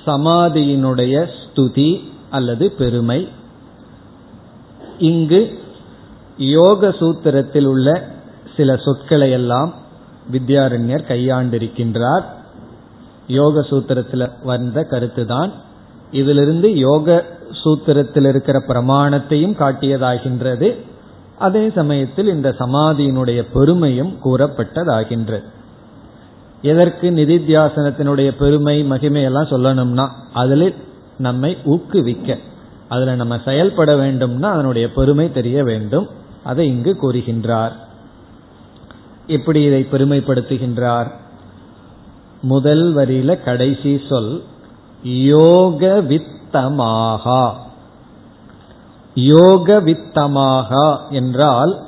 [0.06, 3.28] சமாதியினுடைய ஸ்துதி அல்லது பெருமை.
[5.00, 5.60] இங்கு
[6.38, 8.08] யோக சூத்திரத்தில் உள்ள
[8.58, 9.74] சில சொற்களை எல்லாம்
[10.32, 12.24] வித்யாரண்யர் கையாண்டிருக்கின்றார்.
[13.28, 15.52] யோக சூத்திரத்தில் வந்த கருத்துதான்.
[16.12, 17.26] இதிலிருந்து யோக
[17.64, 20.76] சூத்திரத்தில் இருக்கிற பிரமாணத்தையும் காட்டியதாகின்றது.
[21.38, 25.44] அதே சமயத்தில் இந்த சமாதியினுடைய பெருமையும் கூறப்பட்டதாகின்றது.
[26.62, 30.76] எதற்கு நிதித்தியாசனத்தினுடைய பெருமை மகிமை எல்லாம் சொல்லணும்னா அதில்
[31.18, 32.38] நம்மை ஊக்குவிக்க.
[32.88, 36.08] அதில் நம்ம செயல்பட வேண்டும்னா அதனுடைய பெருமை தெரிய வேண்டும்.
[36.44, 37.72] அதை இங்கு கூறுகின்றார்.
[39.28, 41.12] எப்படி இதை பெருமைப்படுத்துகின்றார்.
[42.42, 44.44] முதல் வரியில கடைசி சொல்
[45.04, 47.54] யோக வித்தமாகா.
[49.16, 51.86] யோக வித்தமாகா என்றால்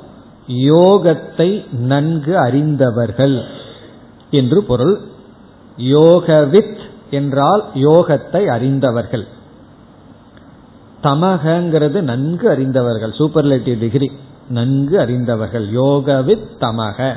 [0.48, 3.62] யோகத்தை நன்கு அறிந்தவர்கள்.
[4.34, 5.00] என்று பொருள்.
[5.78, 6.78] யோகவித்
[7.10, 9.26] என்றால் யோகத்தை அறிந்தவர்கள்.
[11.02, 13.10] தமகங்கிறது நன்கு அறிந்தவர்கள்.
[13.10, 14.12] Superlative degree.
[14.48, 15.72] நன்கு அறிந்தவர்கள்.
[15.72, 17.16] யோகவித் தமக.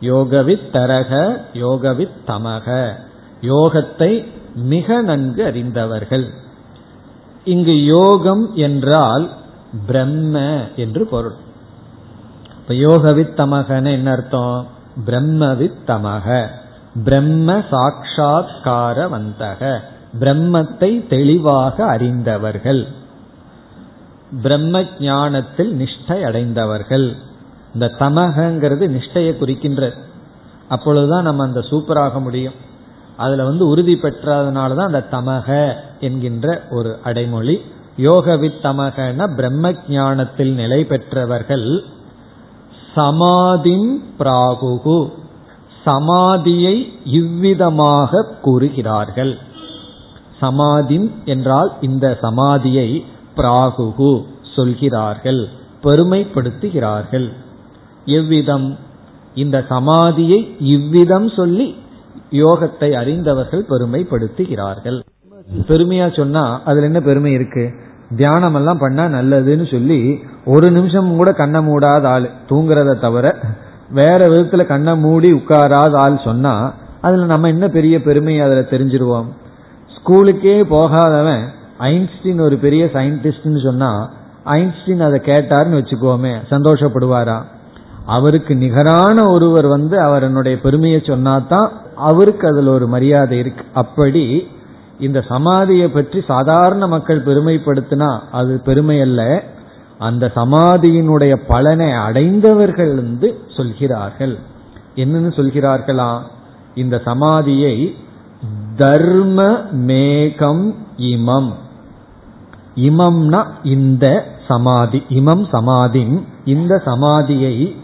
[0.00, 2.94] யோகவித் தரக யோகவித் தமக.
[3.40, 6.26] யோகத்தை மிக நன்கு அறிந்தவர்கள்.
[7.44, 9.30] இங்கு யோகம் என்றால்
[9.86, 11.34] பிரம்ம என்று பொருள்.
[12.60, 14.66] இப்ப யோகவித் தமகன்னு என்ன அர்த்தம்?
[15.06, 16.46] பிரம்மவித் தமக
[17.04, 19.78] பிரம்ம சாட்சா்காரவந்தக
[20.20, 22.86] பிரம்மத்தை தெளிவாக அறிந்தவர்கள்.
[24.42, 27.16] பிரம்ம ஞானத்தில் நிஷ்டை அடைந்தவர்கள்
[27.74, 29.92] இந்த தமகங்கிறது நிஷ்டையை குறிக்கின்றது
[30.68, 32.54] அப்பொழுதுதான் நம்ம அந்த சூப்பராக முடியும்.
[33.16, 37.62] அதுல வந்து உறுதி பெற்றதுனாலதான் அந்த தமக என்கின்ற ஒரு அடைமொழி.
[37.96, 41.84] யோகவித் தமகன பிரம்ம ஞானத்தில் நிலை பெற்றவர்கள்
[42.98, 44.98] சமாதிம் பிராகுகு.
[45.86, 46.76] சமாதியை
[47.18, 49.32] இவ்விதமாக கூறுகிறார்கள்.
[50.40, 52.88] சமாதிம் என்றால் இந்த சமாதியை
[53.36, 54.10] பிராகுகு
[54.54, 55.40] சொல்கிறார்கள்
[55.82, 57.26] பெருமைப்படுத்துகிறார்கள்.
[58.16, 58.68] எவ்விதம்?
[59.34, 60.40] இந்த சமாதியை
[60.74, 61.66] இவ்விதம் சொல்லி
[62.30, 64.98] யோகத்தை அறிந்தவர்கள் பெருமைப்படுத்துகிறார்கள்.
[65.68, 67.64] பெருமையா சொன்னா அதுல என்ன பெருமை இருக்கு?
[68.16, 73.36] தியானம் எல்லாம் பண்ணா நல்லதுன்னு சொல்லி ஒரு நிமிஷம் கூட கண்ணை மூடாத ஆள் தூங்குறத தவிர
[73.90, 79.26] வேற விதத்துல கண்ணை மூடி உட்காராத ஆள் சொன்னா அதுல நம்ம என்ன பெரிய பெருமை அதுல தெரிஞ்சிருவோம்?
[79.96, 81.44] ஸ்கூலுக்கே போகாதவன்
[81.78, 84.10] ஐன்ஸ்டீன் ஒரு பெரிய சயின்டிஸ்ட்னு சொன்னா
[84.44, 87.42] ஐன்ஸ்டீன் அதை கேட்டாருன்னு வச்சுக்கோமே சந்தோஷப்படுவாரா?
[88.06, 93.64] அவருக்கு நிகரான ஒருவர் வந்து அவரனுடைய பெருமையை சொன்னாதான் அவருக்கு அதில் ஒரு மரியாதை இருக்கு.
[93.74, 94.48] அப்படி
[94.98, 99.42] இந்த சமாதியை பற்றி சாதாரண மக்கள் பெருமைப்படுத்தினா அது பெருமை அல்ல
[99.98, 104.38] அந்த சமாதியினுடைய பலனை அடைந்தவர்கள் வந்து சொல்கிறார்கள்.
[104.94, 106.20] என்னன்னு சொல்கிறார்களா?
[106.74, 107.94] இந்த சமாதியை
[108.76, 111.52] தர்ம மேகம் இமம்.
[112.74, 117.76] இமம்னா இந்த சமாதி இமம் சமாதி இந்த சமாதியை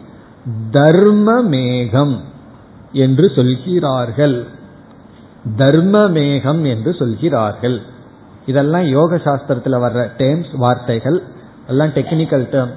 [0.70, 2.20] தர்ம மேகம்
[2.92, 4.53] என்று சொல்கிறார்கள்.
[5.48, 7.83] தர்மமேகம் என்று சொல்கிறார்கள்.
[8.46, 11.22] இதெல்லாம் யோக சாஸ்திரத்தில் வர்ற டேர்ம்ஸ் வார்த்தைகள்.
[11.66, 12.72] எல்லாம் டெக்னிக்கல் டேர்ம்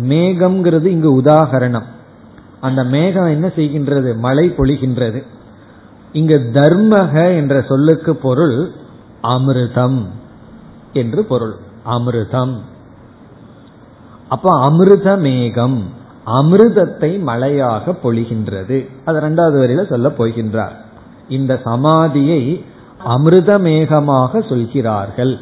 [0.00, 1.84] மேகம்ங்கிறது இங்கு உதாகரணம்.
[2.60, 4.16] அந்த மேகம் என்ன செய்கின்றது?
[4.16, 5.22] மழை பொழிகின்றது.
[6.12, 8.70] இங்கு தர்மக என்ற சொல்லுக்கு பொருள்
[9.22, 10.04] அமிர்தம்
[10.92, 11.54] என்று பொருள்.
[11.86, 12.58] அமிர்தம்.
[14.28, 15.90] அப்ப அமிர்த மேகம்
[16.26, 18.88] அமிர்தத்தை மழையாக பொழிகின்றது.
[19.04, 20.88] அது ரெண்டாவது வரையில சொல்ல போகின்றார்.
[21.30, 22.64] இந்த சமாதியை
[23.08, 25.38] அமிர்தமேகமாக சொல்கிறார்கள்.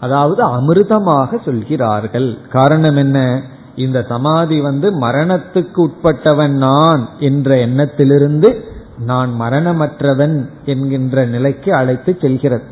[0.00, 2.38] அதாவது அமிர்தமாக சொல்கிறார்கள்.
[2.52, 3.42] காரணம் என்ன?
[3.76, 8.64] இந்த சமாதி வந்து மரணத்துக்கு உட்பட்டவன் நான் என்ற எண்ணத்திலிருந்து
[8.98, 12.62] நான் மரணமற்றவன் என்கின்ற நிலைக்கு அழைத்து செல்கிறது.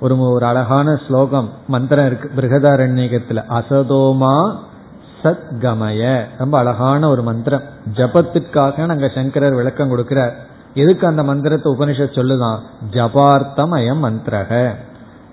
[0.00, 3.44] ஒரு ஒரு அழகான ஸ்லோகம் மந்திரம் இருக்கு பிருகதாரண்யகத்துல.
[3.50, 4.56] அசதோமா
[5.22, 6.24] சத்கமய.
[6.38, 7.62] ரொம்ப அழகான ஒரு மந்திரம்.
[7.94, 10.32] ஜபத்திற்காக நாங்க சங்கரர் விளக்கம் கொடுக்கிறார்.
[10.74, 12.58] எதுக்கு அந்த மந்திரத்தை உபனிஷத் சொல்லுதான்?
[12.90, 14.74] ஜபார்த்தம் அயம் மந்திரக.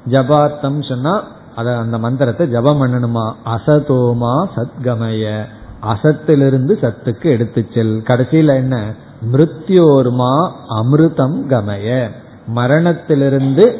[0.07, 1.23] ஜபார்த்தம் சொன்னா
[1.55, 3.33] அத அந்த மந்திரத்தை ஜபம் பண்ணணுமா?
[3.45, 5.43] அசதோமா சத்கமய.
[5.81, 8.03] அசத்திலிருந்து சத்துக்கு எடுத்து செல்.
[8.05, 8.93] கடைசியில என்ன?
[9.31, 12.09] மிருத்யோர்மா அமிர்தம் கமய.
[12.47, 13.79] மரணத்திலிருந்து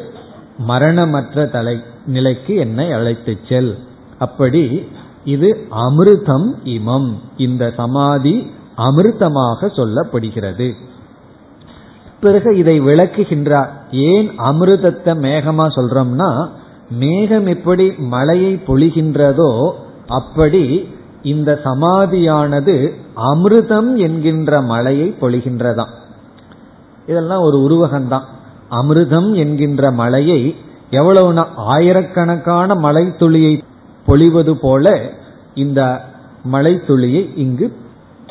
[0.58, 3.78] மரணமற்ற தலை நிலைக்கு என்னை அழைத்து செல்.
[4.18, 4.88] அப்படி
[5.24, 7.14] இது அமிர்தம் இமம்.
[7.36, 10.72] இந்த சமாதி அமிர்தமாக சொல்லப்படுகிறது.
[12.20, 13.68] பிறகு இதை விளக்குகின்றார்.
[13.92, 16.48] ஏன் அமிர்தத்தை மேகமா சொல்றோம்னா
[16.90, 19.70] மேகம் எப்படி மழையை பொழிகின்றதோ
[20.06, 20.88] அப்படி
[21.22, 25.92] இந்த சமாதியானது அமிர்தம் என்கின்ற மலையை பொழிகின்றதாம்.
[27.06, 28.26] இதெல்லாம் ஒரு உருவகம்தான்.
[28.70, 30.56] அமிர்தம் என்கின்ற மலையை
[30.90, 33.64] எவ்வளவுனா ஆயிரக்கணக்கான மலை துளியை
[34.06, 35.10] பொழிவது போல
[35.54, 36.04] இந்த
[36.44, 37.72] மலை துளியை இங்கு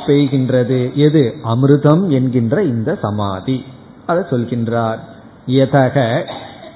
[0.07, 0.93] பெய்கின்றது.
[0.93, 1.33] எது?
[1.43, 3.63] அமிர்தம் என்கின்ற இந்த சமாதி.
[4.07, 4.97] அதை சொல்கின்றார்.
[5.47, 6.23] எதக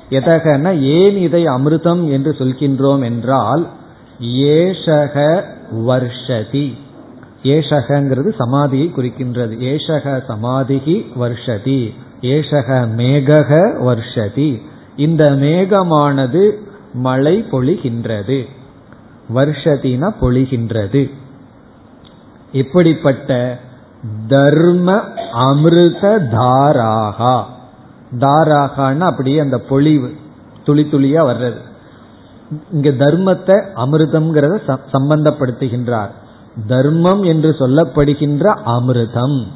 [0.10, 3.70] எதகன ஏன் இதை அமிர்தம் என்று சொல்கின்றோம் என்றால்
[4.22, 5.44] ஏஷக
[5.76, 6.78] வர்ஷதி.
[7.44, 9.56] ஏஷகங்கிறது சமாதியை குறிக்கின்றது.
[9.60, 11.94] ஏஷக சமாதிகி வர்ஷதி.
[12.22, 14.62] ஏஷக மேகக வர்ஷதி.
[14.96, 16.52] இந்த மேகமானது
[16.94, 18.48] மழை பொழிகின்றது.
[19.36, 21.12] வர்ஷதினா பொழிகின்றது.
[22.52, 23.60] இப்படிப்பட்ட
[24.28, 27.46] தர்ம அமிர்த தாராகா.
[28.20, 30.14] தாராகான்னு அப்படியே அந்த பொழிவு
[30.66, 31.60] துளி துளியா வர்றது.
[32.72, 36.12] இங்க தர்மத்தை அமிர்தம்ங்கிறத சம்பந்தப்படுத்துகின்றார்.
[36.68, 39.48] தர்மம் என்று சொல்லப்படுகின்ற அமிர்தம்.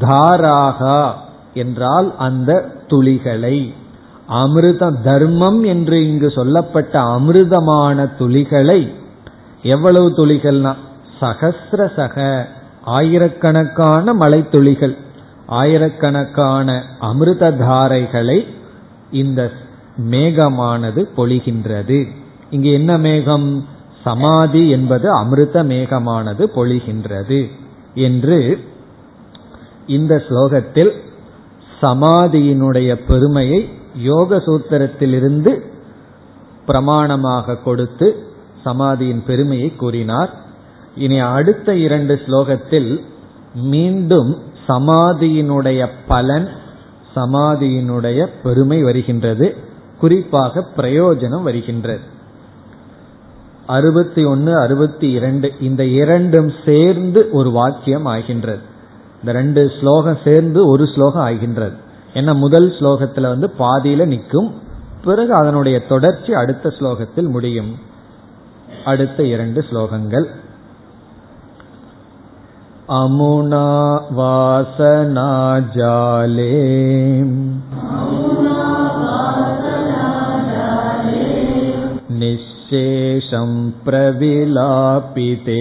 [0.00, 1.12] தாராகா
[1.54, 3.74] என்றால் அந்த துளிகளை.
[4.28, 8.92] அமிர்தம் தர்மம் என்று இங்கு சொல்லப்பட்ட அமிர்தமான துளிகளை
[9.62, 10.74] எவ்வளவு துளிகள்னா?
[11.20, 12.48] சகசிர சக
[12.88, 14.94] ஆயிரக்கணக்கான மலைத்துளிகள்
[15.46, 16.68] ஆயிரக்கணக்கான
[17.00, 18.38] அமிர்த தாரைகளை
[19.10, 19.40] இந்த
[20.10, 21.98] மேகமானது பொழிகின்றது.
[22.50, 23.48] இங்கு என்ன மேகம்?
[24.04, 27.40] சமாதி என்பது அமிர்த மேகமானது பொழிகின்றது
[27.94, 28.38] என்று
[29.86, 30.92] இந்த ஸ்லோகத்தில்
[31.82, 33.60] சமாதியினுடைய பெருமையை
[33.96, 35.52] யோக சூத்திரத்திலிருந்து
[36.66, 38.08] பிரமாணமாக கொடுத்து
[38.64, 40.32] சமாதியின் பெருமையை கூறினார்.
[40.98, 43.04] இனி அடுத்த இரண்டு ஸ்லோகத்தில்
[43.54, 46.48] மீண்டும் சமாதியினுடைய பலன்
[47.16, 49.56] சமாதியினுடைய பெருமை வருகின்றது.
[50.00, 52.00] குறிப்பாக பிரயோஜனம் வருகின்றது.
[53.66, 58.60] அறுபத்தி ஒன்னு அறுபத்தி இரண்டு இந்த இரண்டும் சேர்ந்து ஒரு வாக்கியம் ஆகின்றது.
[59.20, 61.76] இந்த ரெண்டு ஸ்லோகம் சேர்ந்து ஒரு ஸ்லோகம் ஆகின்றது.
[62.14, 64.54] ஏன்னா முதல் ஸ்லோகத்துல வந்து பாதியில நிற்கும்.
[65.04, 67.78] பிறகு அதனுடைய தொடர்ச்சி அடுத்த ஸ்லோகத்தில் முடியும்.
[68.84, 70.26] அடுத்த இரண்டு ஸ்லோகங்கள்.
[72.96, 73.64] अमुना
[74.16, 74.84] वासनाजाले
[82.20, 83.50] निःशेषं
[83.84, 85.60] प्रविलापिते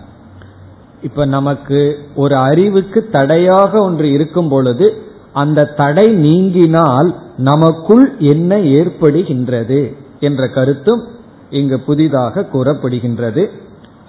[1.03, 5.04] இப்ப நமக்கு ஒரு அறிவுக்கு தடையாக ஒன்று இருக்கும் பொழுது
[5.35, 9.81] அந்த தடை நீங்கினால் நமக்குள் என்ன ஏற்படுகின்றது
[10.19, 11.03] என்ற கருத்தும்
[11.49, 13.43] இங்கு புதிதாக கூறப்படுகின்றது.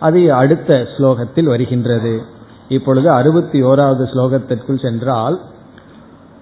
[0.00, 2.14] அது அடுத்த ஸ்லோகத்தில் வருகின்றது.
[2.68, 5.36] இப்பொழுது அறுபத்தி ஓராவது ஸ்லோகத்திற்குள் சென்றால்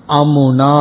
[0.09, 0.77] அமுனா.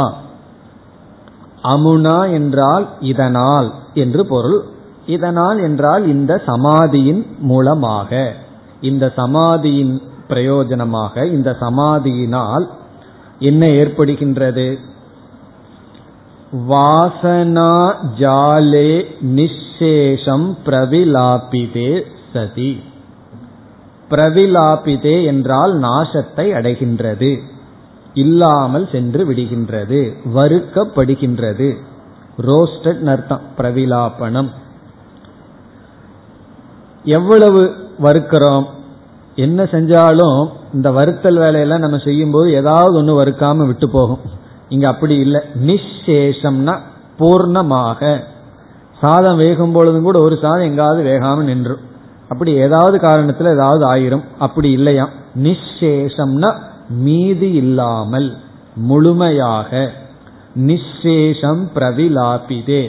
[1.64, 4.60] அமுனா என்றால் இதனால் என்று பொருள்.
[5.06, 8.34] இதனால் என்றால் இந்த சமாதியின் மூலமாக.
[8.82, 12.66] இந்த சமாதியின் பிரயோஜனமாக இந்த சமாதியினால்
[13.39, 14.77] என்ன ஏற்படுகின்றது?
[16.69, 22.01] வாசனா ஜாலே நிசேஷம் பிரவிலாபிதே
[22.34, 22.84] சதி.
[24.09, 27.39] பிரவிலாபிதே என்றால் நாசத்தை அடைகின்றது.
[28.13, 31.77] இல்லாமல் சென்று விடுகின்றது வறுக்கப்படுகின்றது.
[32.38, 34.49] ரோஸ்டட் அர்த்தம் பிரவிலாபனம்.
[37.03, 38.72] எவ்வளவு வறுக்கிறோம்?
[39.36, 44.19] என்ன செஞ்சாலும் இந்த வருத்தல் வேலையெல்லாம் நம்ம செய்யும்போது ஏதாவது ஒன்று வறுக்காம விட்டு போகும்.
[44.69, 45.41] இங்க அப்படி இல்லை.
[45.65, 46.77] நிஷேஷம்னா
[47.19, 48.19] பூர்ணமாக.
[49.01, 51.79] சாதம் வேகும் பொழுதும் கூட ஒரு சாதம் எங்காவது வேகாம நின்றும்.
[52.29, 54.23] அப்படி ஏதாவது காரணத்துல ஏதாவது ஆயிரும்.
[54.39, 55.09] அப்படி இல்லையா?
[55.36, 56.55] நிஷேஷம்னா
[56.89, 58.38] மீதி இல்லாமல்
[58.75, 59.91] முழுமையாக.
[60.55, 62.88] நிஷேஷம் பிரவிலாபிதே.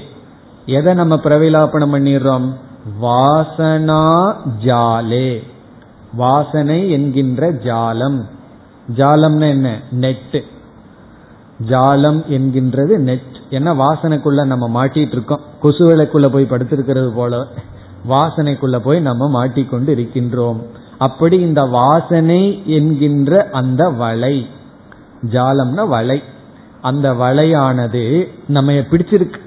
[0.67, 2.53] எதை நம்ம பிரவிலாபனம் பண்ணிடுறோம்?
[3.03, 4.35] வாசனா
[4.65, 5.53] ஜாலே.
[6.17, 8.19] வாசனை என்கின்ற ஜாலம்.
[8.97, 9.81] ஜாலம்னா என்ன?
[9.91, 10.45] நெட்
[11.69, 17.47] ஜாலம் என்கின்றது நெட் ஏன்னா வாசனைக்குள்ள நம்ம மாட்டிட்டு இருக்கோம் கொசுவிளக்குள்ள போய் படுத்திருக்கிறது போல
[18.09, 20.61] வாசனைக்குள்ள போய் நம்ம மாட்டிக்கொண்டு இருக்கின்றோம்.
[20.99, 24.47] அப்படி இந்த வாசனை என்கின்ற அந்த வலை
[25.33, 26.23] ஜாலம்னா வலை
[26.81, 29.41] அந்த வலையானது நம்ம பிடிச்சிருக்கு.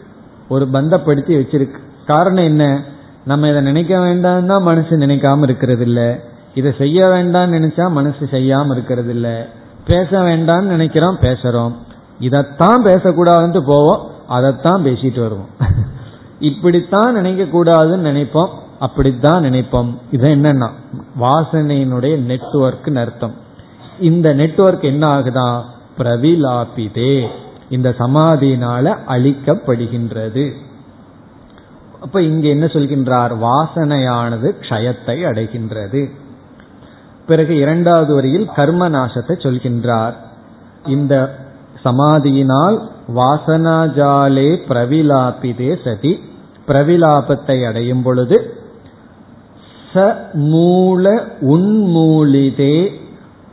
[0.49, 1.79] ஒரு பந்தப்படுத்தி வச்சிருக்கு.
[2.05, 2.83] காரணம் என்ன?
[3.25, 8.71] நம்ம இதை நினைக்க வேண்டாம் தான் மனசு நினைக்காம இருக்கிறது இல்லை இதை செய்ய வேண்டாம்னு நினைச்சா மனசு செய்யாம
[8.71, 9.47] இருக்கிறது இல்ல
[9.85, 11.71] பேச வேண்டாம்னு நினைக்கிறோம் பேசுறோம்.
[12.19, 15.49] இதைத்தான் பேசக்கூடாதுன்ட்டு போவோம் அதைத்தான் பேசிட்டு வருவோம்.
[16.39, 18.49] இப்படித்தான் நினைக்க கூடாதுன்னு நினைப்போம்
[18.79, 19.97] அப்படித்தான் நினைப்போம்.
[20.11, 20.69] இது என்னன்னா
[21.21, 23.33] வாசனையினுடைய நெட்ஒர்க் அர்த்தம்.
[23.99, 25.61] இந்த நெட்வொர்க் என்ன ஆகுதா?
[25.97, 27.27] பிரவிலாபிதே
[27.69, 30.51] இந்த சமாதியினால அழிக்கப்படுகின்றது.
[32.01, 33.37] அப்ப இங்க என்ன சொல்கின்றார்?
[33.37, 36.11] வாசனையானது க்ஷயத்தை அடைகின்றது.
[37.27, 40.15] பிறகு இரண்டாவது வரியில் கர்ம நாசத்தை சொல்கின்றார்.
[40.85, 41.13] இந்த
[41.85, 42.77] சமாதியினால்
[43.15, 46.13] வாசனாஜாலே பிரவிலாபிதே சதி.
[46.67, 48.37] பிரவிலாபத்தை அடையும் பொழுது
[49.93, 50.05] ச
[50.51, 51.13] மூல
[51.53, 52.77] உன்மூலிதே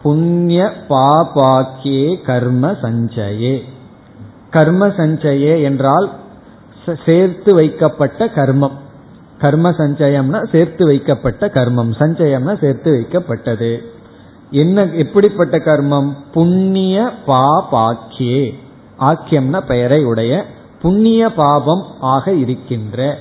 [0.02, 3.56] புண்ணிய பாபாக்கியே கர்ம சஞ்சயே.
[4.50, 6.08] கர்ம சஞ்சயே என்றால்
[7.04, 8.76] சேர்த்து வைக்கப்பட்ட கர்மம்.
[9.44, 11.90] கர்ம சஞ்சயம்னா சேர்த்து வைக்கப்பட்ட கர்மம்.
[11.98, 13.70] சஞ்சயம்னா சேர்த்து வைக்கப்பட்டது.
[14.50, 16.10] என்ன எப்படிப்பட்ட கர்மம்?
[16.32, 18.54] புண்ணிய பாபாக்கியே.
[18.98, 20.44] ஆக்கியம்னா பெயரை உடைய
[20.82, 23.18] புண்ணிய பாபம் ஆக இருக்கின்ற.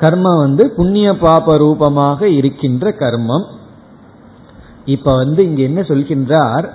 [0.00, 3.46] கர்மம் வந்து புண்ணிய பாப ரூபமாக இருக்கின்ற கர்மம்.
[4.84, 6.68] இப்ப வந்து இங்க என்ன சொல்கின்றார்?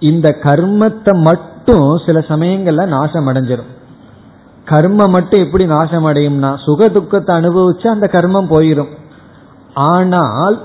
[0.00, 3.72] இந்த கர்மத்தை மட்டும் சில சமயங்கள்ல நாசம் அடைஞ்சிடும்
[4.66, 8.92] கர்மம் மட்டும் எப்படி நாசம் அடையும்னா சுக துக்கத்தை அனுபவிச்சா அந்த கர்மம் போயிடும்
[9.74, 10.56] ஆனால்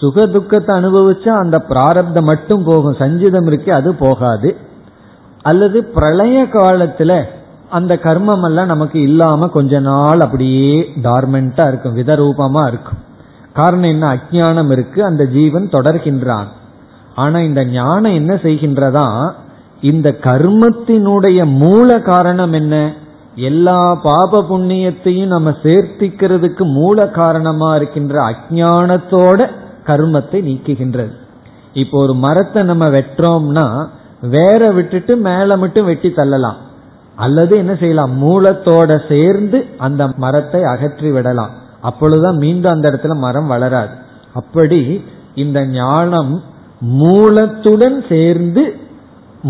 [0.00, 4.56] சுக துக்கத்தை அனுபவிச்சா அந்த பிராரப்தம் மட்டும் போகும் சஞ்சிதம் இருக்கு அது போகாது.
[5.42, 7.24] அல்லது பிரளய காலத்துல
[7.70, 12.98] அந்த கர்மம் எல்லாம் நமக்கு இல்லாம கொஞ்ச நாள் அப்படியே டார்மெண்டா இருக்கும் விதரூபமா இருக்கும்.
[13.52, 14.16] காரணம் என்ன?
[14.16, 16.48] அஜானம் இருக்கு அந்த ஜீவன் தொடர்கின்றான்.
[17.14, 19.32] ஆனா இந்த ஞானம் என்ன செய்கின்றதா?
[19.80, 22.92] இந்த கர்மத்தினுடைய மூல காரணம் என்ன?
[23.38, 29.50] எல்லா பாப புண்ணியத்தையும் நம்ம சேர்த்திக்கிறதுக்கு மூல காரணமா இருக்கின்ற அஜானத்தோட
[29.86, 31.12] கர்மத்தை நீக்குகின்றது.
[31.72, 33.86] இப்போ ஒரு மரத்தை நம்ம வெட்டுறோம்னா
[34.20, 36.56] வேற விட்டுட்டு மேல மட்டும் வெட்டி தள்ளலாம்.
[37.16, 38.12] அல்லது என்ன செய்யலாம்?
[38.22, 41.50] மூலத்தோட சேர்ந்து அந்த மரத்தை அகற்றி விடலாம்.
[41.80, 43.94] அப்பொழுதுதான் மீண்டும் அந்த இடத்துல மரம் வளராது.
[44.34, 46.42] அப்படி இந்த ஞானம்
[46.98, 48.76] மூலத்துடன் சேர்ந்து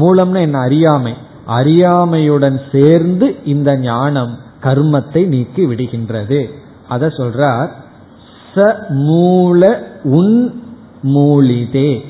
[0.01, 0.59] மூலம்னு என்ன?
[0.59, 1.15] அறியாமை.
[1.49, 6.51] அறியாமையுடன் சேர்ந்து இந்த ஞானம் கர்மத்தை நீக்கி விடுகின்றது.
[6.89, 7.69] அத சொல்றார்
[8.55, 10.63] ச மூல உன்
[11.03, 12.05] மூலிதே.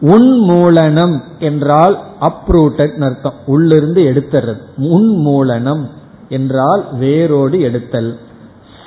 [0.00, 4.62] உன்மூலனம் என்றால் அப்ரூட்டட் அர்த்தம் உள்ளிருந்து எடுத்துறது.
[4.76, 5.84] உன்மூலனம்
[6.28, 8.18] என்றால் வேரோடு எடுத்தல்.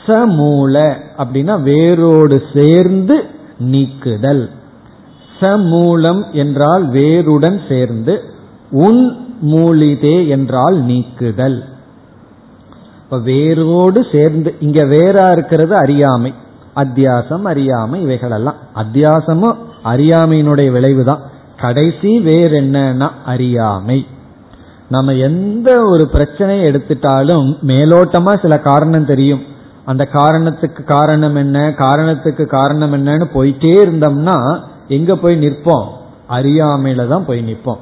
[0.07, 3.23] சமூல அப்படின்னா வேரோடு சேர்ந்து
[3.57, 4.49] நீக்குதல்.
[5.39, 8.23] சமூலம் என்றால் வேருடன் சேர்ந்து
[8.71, 9.01] உன்
[9.41, 11.63] மூலிதே என்றால் நீக்குதல்.
[13.03, 16.33] இப்ப வேரோடு சேர்ந்து இங்க வேறா இருக்கிறது அறியாமை.
[16.75, 18.55] அத்தியாசம் அறியாமை இவைகளெல்லாம்.
[18.75, 21.19] அத்தியாசமும் அறியாமையினுடைய விளைவுதான்.
[21.57, 24.05] கடைசி வேர் என்னன்னா அறியாமை.
[24.89, 29.41] நம்ம எந்த ஒரு பிரச்சனையை எடுத்துட்டாலும் மேலோட்டமா சில காரணம் தெரியும்.
[29.85, 35.87] அந்த காரணத்துக்கு காரணம் என்ன காரணத்துக்கு காரணம் என்னன்னு போயிட்டே இருந்தோம்னா எங்க போய் நிற்போம்?
[36.29, 37.77] அறியாமையில தான் போய் நிற்போம்.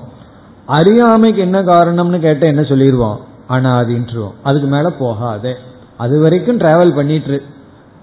[0.65, 5.53] அறியாமைக்கு என்ன காரணம்னு கேட்ட என்ன சொல்லிடுவோம் அனாதின்றுவோம் அதுக்கு மேல போகாதே.
[5.97, 7.41] அது வரைக்கும் டிராவல் பண்ணிட்டு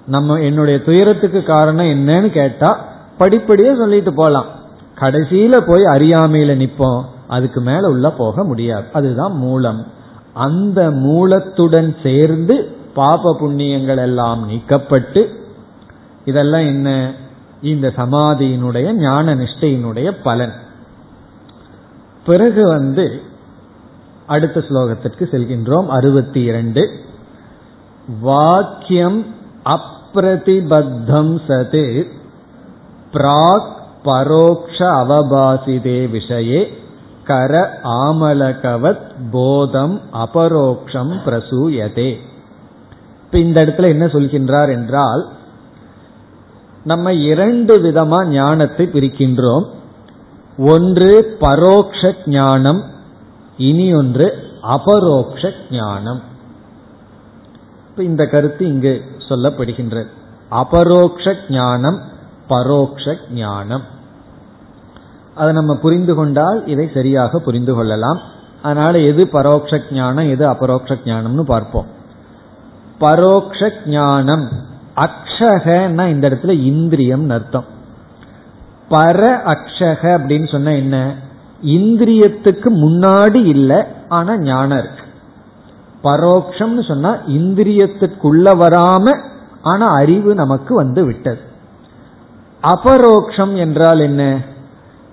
[0.06, 2.84] நம்ம என்னுடைய துயரத்துக்கு காரணம் என்னன்னு கேட்டா
[3.18, 4.46] படிப்படியே சொல்லிட்டு போலாம்.
[5.00, 7.02] கடைசியில போய் அறியாமையில நிப்போம்.
[7.28, 8.84] அதுக்கு மேல உள்ள போக முடியாது.
[8.92, 9.86] அதுதான் மூலம்.
[10.34, 15.26] அந்த மூலத்துடன் சேர்ந்து பாப புண்ணியங்கள் எல்லாம் நீக்கப்பட்டு
[16.24, 17.14] இதெல்லாம் என்ன?
[17.62, 20.52] இந்த சமாதியினுடைய ஞான நிஷ்டையினுடைய பலன்.
[22.24, 23.22] பிறகு வந்து
[24.26, 25.86] அடுத்த ஸ்லோகத்திற்கு செல்கின்றோம்.
[25.86, 26.90] அறுபத்தி இரண்டு
[28.20, 29.26] வாக்கியம்
[29.64, 32.04] அப்பிரதிபத்தம் சது
[33.12, 33.70] பிராக்
[34.04, 36.72] பரோக்ஷ அவபாசிதே விஷயே
[37.24, 42.10] கர ஆமலகவத் போதம் அபரோக்ஷம் பிரசூயதே.
[43.24, 45.28] இப்ப இந்த இடத்துல என்ன சொல்கின்றார் என்றால்
[46.84, 49.66] நம்ம இரண்டு விதமா ஞானத்தை பிரிக்கின்றோம்.
[50.70, 52.82] ஒன்று பரோக்ஷ ஞானம்
[53.56, 54.26] இனி ஒன்று
[54.62, 56.20] அபரோக்ஷ ஞானம்.
[57.96, 60.06] இந்த கருத்து இங்கு சொல்லப்படுகின்றது
[60.50, 61.98] அபரோக்ஷ ஞானம்
[62.48, 63.82] பரோக்ஷ ஞானம்.
[65.34, 68.20] அதை நம்ம புரிந்து கொண்டால் இதை சரியாக புரிந்து கொள்ளலாம்.
[68.62, 71.86] அதனால எது பரோக்ஷ ஞானம் எது அபரோக்ஷ ஞானம்னு பார்ப்போம்.
[72.98, 74.48] பரோக்ஷ ஞானம்
[74.96, 77.71] அக்ஷகன்னா இந்த இடத்துல இந்திரியம் அர்த்தம்.
[78.92, 81.14] பர அக்ஷக அப்படின்னு சொன்ன என்ன?
[81.62, 85.04] இந்திரியத்துக்கு முன்னாடி இல்லை ஆனா ஞானம் இருக்கு.
[86.04, 89.18] பரோக்ஷம்னு சொன்னா இந்திரியத்துக்குள்ள வராம
[89.62, 91.40] ஆனா அறிவு நமக்கு வந்து விட்டது.
[92.62, 94.38] அபரோக்ஷம் என்றால் என்ன?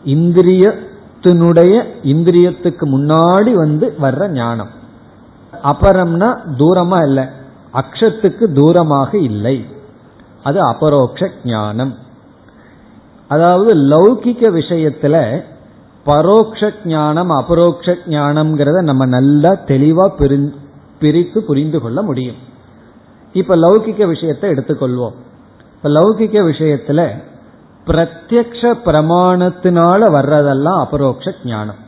[0.05, 4.69] இந்திரியத்தினுடைய இந்திரியத்துக்கு முன்னாடி வந்து வர்ற ஞானம்.
[5.63, 7.23] அபரம்னா தூரமா இல்லை
[7.73, 9.65] அக்ஷத்துக்கு தூரமாக இல்லை.
[10.43, 11.95] அது அபரோக்ஷ ஞானம்.
[13.33, 15.15] அதாவது லௌகிக்க விஷயத்துல
[16.05, 20.05] பரோக்ஷ ஞானம் அபரோக்ஷ ஞானம்ங்கிறத நம்ம நல்லா தெளிவா
[21.01, 22.39] பிரித்து புரிந்து கொள்ள முடியும்.
[23.33, 25.17] இப்ப லௌகிக்க விஷயத்தை எடுத்துக்கொள்வோம்.
[25.75, 27.01] இப்ப லௌகிக்க விஷயத்துல
[27.87, 31.79] பிரத்யக்ஷ பிரமாணத்தினால வர்றதெல்லாம் அபரோக்ஷ ஞானம்.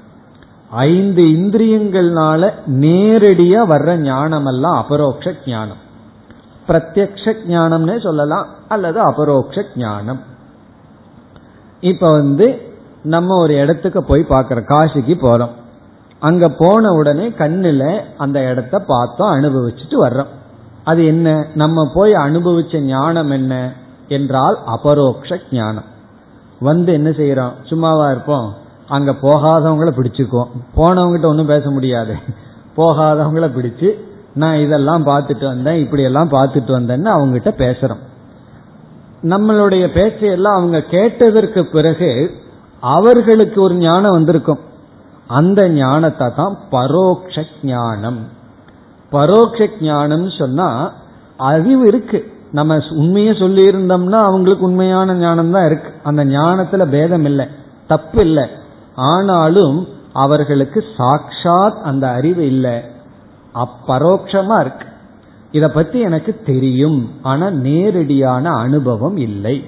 [0.69, 2.51] ஐந்து இந்திரியங்கள்னால
[2.83, 5.81] நேரடியா வர்ற ஞானம் எல்லாம் அபரோக்ஷ ஞானம்.
[6.67, 10.21] பிரத்யக்ஷ ஞானம்னே சொல்லலாம் அல்லது அபரோக்ஷ ஞானம்.
[11.81, 12.61] இப்ப வந்து
[13.03, 15.49] நம்ம ஒரு இடத்துக்கு போய் பார்க்கிறோம் காசிக்கு போறோம்.
[16.19, 20.27] அங்க போன உடனே கண்ணுல அந்த இடத்த பார்த்தோம் அனுபவிச்சுட்டு வர்றோம்.
[20.83, 21.47] அது என்ன?
[21.55, 23.73] நம்ம போய் அனுபவிச்ச ஞானம் என்ன
[24.07, 25.83] என்றால் அபரோக்ஷ ஞானம்.
[26.59, 28.53] வந்து என்ன செய்யறோம் சும்மாவா இருப்போம்.
[28.87, 30.47] அங்க போகாதவங்களை பிடிச்சுக்குவோம்.
[30.75, 32.15] போனவங்ககிட்ட ஒன்றும் பேச முடியாது.
[32.77, 33.89] போகாதவங்கள பிடிச்சு
[34.33, 38.01] நான் இதெல்லாம் பார்த்துட்டு வந்தேன் இப்படி எல்லாம் பார்த்துட்டு வந்தேன்னு அவங்ககிட்ட பேசுறோம்.
[39.23, 42.31] நம்மளுடைய பேச்சையெல்லாம் அவங்க கேட்டதற்கு பிறகு
[42.79, 44.59] அவர்களுக்கு ஒரு ஞானம் வந்திருக்கும்.
[45.27, 48.27] அந்த ஞானத்தை தான் பரோக்ஷ ஞானம்.
[49.11, 50.93] பரோக்ஷ ஞானம் சொன்னா
[51.37, 52.31] அறிவு இருக்கு.
[52.51, 55.93] நம்ம உண்மையை சொல்லி இருந்தோம்னா அவங்களுக்கு உண்மையான ஞானம் தான் இருக்கு.
[56.03, 57.47] அந்த ஞானத்துல பேதம் இல்லை
[57.87, 58.47] தப்பு இல்லை.
[58.95, 62.81] ஆனாலும் அவர்களுக்கு சாட்சாத் அந்த அறிவு இல்லை.
[63.55, 64.87] அப்பரோட்சமா இருக்கு.
[65.51, 67.11] இத பத்தி எனக்கு தெரியும்.
[67.21, 69.65] ஆனா நேரடியான அனுபவம் இல்லை.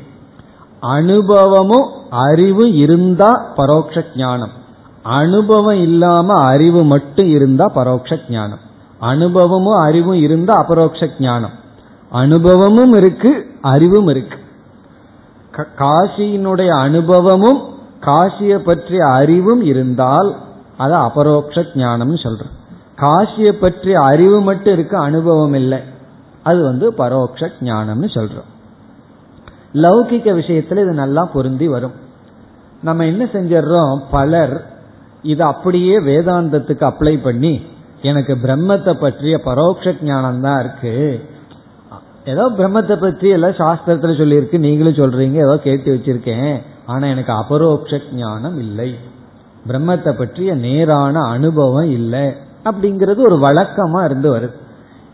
[0.79, 4.61] அனுபவமும் அறிவு இருந்தா பரோட்ச ஞானம்.
[5.03, 8.71] அனுபவம் இல்லாம அறிவு மட்டும் இருந்தா பரோட்ச ஞானம்.
[8.99, 11.61] அனுபவமும் அறிவும் இருந்தா அபரோக்ஷ ஞானம்.
[12.09, 14.37] அனுபவமும் இருக்கு அறிவும் இருக்கு.
[15.77, 17.61] காசியினுடைய அனுபவமும்
[18.01, 20.35] காசியை பற்றிய அறிவும் இருந்தால்
[20.77, 22.61] அது அபரோக்ஷ ஞானம் சொல்றோம்
[22.97, 25.79] காசியை பற்றிய அறிவு மட்டும் இருக்கு அனுபவம் இல்லை.
[26.43, 28.49] அது வந்து பரோட்ச ஞானம்னு சொல்றோம்.
[29.73, 31.93] லௌகிக்க விஷயத்துல இது நல்லா பொருந்தி வரும்.
[32.81, 34.01] நம்ம என்ன செஞ்சிடறோம்?
[34.11, 34.65] பலர்
[35.21, 37.61] இதை அப்படியே வேதாந்தத்துக்கு அப்ளை பண்ணி
[38.01, 41.21] எனக்கு பிரம்மத்தை பற்றிய பரோட்ச ஞானம் தான் இருக்கு.
[42.25, 44.57] ஏதோ பிரம்மத்தை பற்றி எல்லாம் சாஸ்திரத்துல சொல்லியிருக்கு.
[44.57, 46.61] நீங்களும் சொல்றீங்க ஏதோ கேட்டு வச்சிருக்கேன்.
[46.85, 48.95] ஆனா எனக்கு அபரோக்ஷ ஞானம் இல்லை.
[49.67, 52.25] பிரம்மத்தை பற்றிய நேரான அனுபவம் இல்லை.
[52.65, 54.51] அப்படிங்கிறது ஒரு வழக்கமா இருந்து வருது.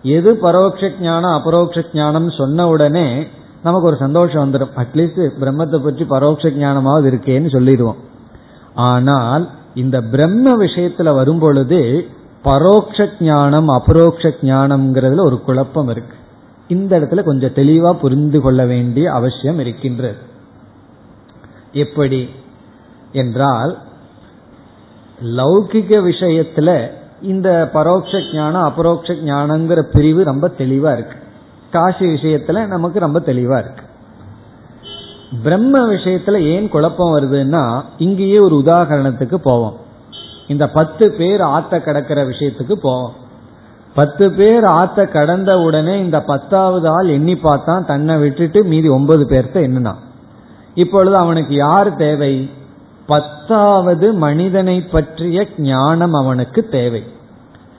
[0.04, 3.28] எது பரோட்ச ஞானம் அபரோக்ஷ ஞானம் சொன்ன உடனே
[3.64, 7.95] நமக்கு ஒரு சந்தோஷம் வந்துடும் அட்லீஸ்ட் பிரம்மத்தை பற்றி பரோட்ச ஞானமாவது இருக்கேன்னு சொல்லிடுவோம்.
[8.74, 12.08] ஆனால் இந்த பிரம்ம விஷயத்துல வரும் பொழுது
[12.43, 16.16] பரோட்ச ஞானம் அபரோக்ஷ ஞானம்ங்கிறதுல ஒரு குழப்பம் இருக்கு.
[16.68, 20.18] இந்த இடத்துல கொஞ்சம் தெளிவா புரிந்து கொள்ள வேண்டிய அவசியம் இருக்கின்றது.
[21.74, 22.30] எப்படி?
[23.12, 23.78] என்றால்
[25.24, 31.17] லௌகிக விஷயத்துல இந்த பரோட்ச ஞானம் அபரோக்ஷ ஞானங்கிற பிரிவு ரொம்ப தெளிவா இருக்கு.
[31.72, 33.84] காசி விஷயத்துல நமக்கு ரொம்ப தெளிவா இருக்கு.
[35.43, 39.76] பிரம்ம விஷயத்துல ஏன் குழப்பம் வருதுன்னா இங்கேயே ஒரு உதாகரணத்துக்கு போவோம்.
[40.47, 43.13] இந்த பத்து பேர் ஆத்த கடக்கிற விஷயத்துக்கு போவோம்.
[43.93, 49.55] பத்து பேர் ஆத்த கடந்த உடனே இந்த பத்தாவது ஆள் எண்ணி பார்த்தான் தன்னை விட்டுட்டு மீதி ஒன்பது பேர்த்த
[49.55, 49.95] என்னன்னா
[50.74, 52.49] இப்பொழுது அவனுக்கு யார் தேவை?
[53.10, 57.03] பத்தாவது மனிதனை பற்றிய ஞானம் அவனுக்கு தேவை.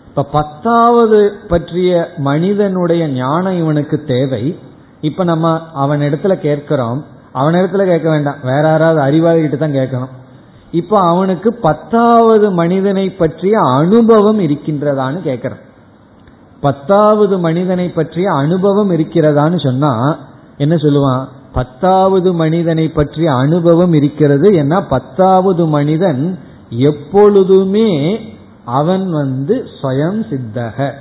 [0.09, 1.19] இப்ப பத்தாவது
[1.49, 4.59] பற்றிய மனிதனுடைய ஞானம் இவனுக்கு தேவை.
[5.01, 7.05] இப்ப நம்ம அவன் இடத்துல கேட்கிறோம்.
[7.33, 8.41] அவன் இடத்துல கேட்க வேண்டாம்.
[8.43, 10.19] வேற யாராவது அறிவாளிகிட்ட தான் கேட்கணும்.
[10.71, 15.63] இப்ப அவனுக்கு பத்தாவது மனிதனை பற்றிய அனுபவம் இருக்கின்றதான்னு கேட்கிறான்
[16.61, 19.93] பத்தாவது மனிதனை பற்றிய அனுபவம் இருக்கிறதான்னு சொன்னா
[20.57, 21.25] என்ன சொல்லுவான்?
[21.53, 24.51] பத்தாவது மனிதனை பற்றிய அனுபவம் இருக்கிறது.
[24.51, 26.39] ஏன்னா பத்தாவது மனிதன்
[26.71, 28.21] எப்பொழுதுமே
[28.65, 30.93] அவன் வந்து ஸ்வயம் சித்தக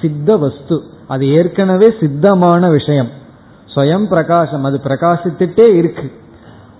[0.00, 0.82] சித்த வஸ்து.
[1.06, 3.08] அது ஏற்கனவே சித்தமான விஷயம்.
[3.74, 6.12] ஸ்வயம் பிரகாசம் அது பிரகாசித்துட்டே இருக்கு.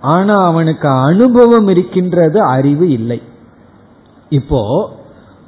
[0.00, 3.22] ஆனா அவனுக்கு அனுபவம் இருக்கின்றது அறிவு இல்லை.
[4.28, 4.90] இப்போ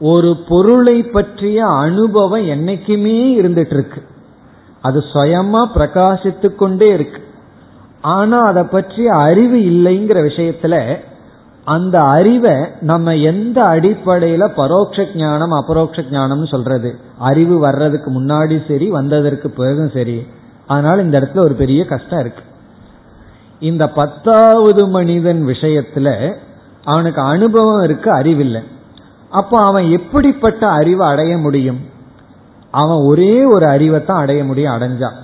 [0.00, 4.02] ஒரு பொருளை பற்றிய அனுபவம் என்னைக்குமே இருந்துட்டு இருக்கு.
[4.80, 7.22] அது சுயமா பிரகாசித்து கொண்டே இருக்கு.
[8.04, 10.98] ஆனா அதை பற்றிய அறிவு இல்லைங்கிற விஷயத்துல
[11.64, 16.94] அந்த அறிவை நம்ம எந்த அடிப்படையில பரோட்ச ஞானம் அபரோக்ஷ ஞானம் சொல்றது?
[17.18, 20.26] அறிவு வர்றதுக்கு முன்னாடி சரி வந்ததற்கு பிறகும் சரி.
[20.66, 22.42] அதனால இந்த இடத்துல ஒரு பெரிய கஷ்டம் இருக்கு.
[23.60, 26.34] இந்த பத்தாவது மனிதன் விஷயத்துல
[26.84, 28.62] அவனுக்கு அனுபவம் இருக்கு அறிவில்லை.
[29.30, 31.80] அப்போ அவன் எப்படிப்பட்ட அறிவை அடைய முடியும்?
[32.70, 35.16] அவன் ஒரே ஒரு அறிவை தான் அடைய முடியும் அடைஞ்சான்.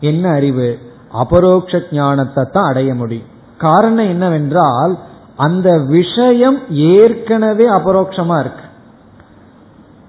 [0.00, 0.78] என்ன அறிவு?
[1.12, 3.28] அபரோக்ஷ ஞானத்தை தான் அடைய முடியும்.
[3.58, 4.98] காரணம் என்னவென்றால்
[5.36, 8.64] அந்த விஷயம் ஏற்கனவே அபரோக்ஷமா இருக்கு.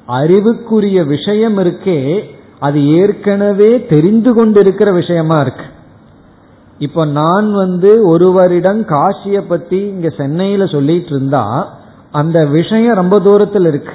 [0.05, 2.29] அறிவுக்குரிய விஷயம் இருக்கே
[2.59, 5.63] அது ஏற்கனவே தெரிந்து கொண்டிருக்கிற விஷயமா இருக்கு.
[6.77, 11.75] இப்போ நான் வந்து ஒருவரிடம் காசிய பத்தி இங்க சென்னையில சொல்லிட்டு இருந்தா
[12.11, 13.93] அந்த விஷயம் ரொம்ப தூரத்தில் இருக்கு.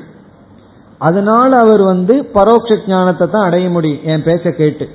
[0.98, 4.88] அதனால அவர் வந்து பரோட்ச ஞானத்தை தான் அடைய முடியும் என் பேச்ச கேட்டு.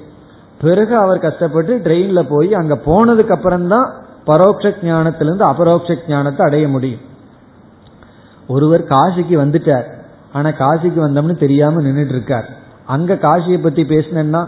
[0.61, 3.91] பிறகு அவர் கஷ்டப்பட்டு ட்ரெயின்ல போய் அங்க போனதுக்கு அப்புறம் தான்
[4.27, 7.01] பரோட்ச ஞானத்திலிருந்து அபரோக்ஷ ஞானத்தை அடைய முடியும்.
[8.47, 9.87] ஒருவர் காசிக்கு வந்துட்டார்.
[10.33, 12.49] ஆனா காசிக்கு வந்தோம்னு தெரியாம நின்றுட்டு இருக்கார்
[12.85, 14.47] அங்க காசியை பத்தி பேசினா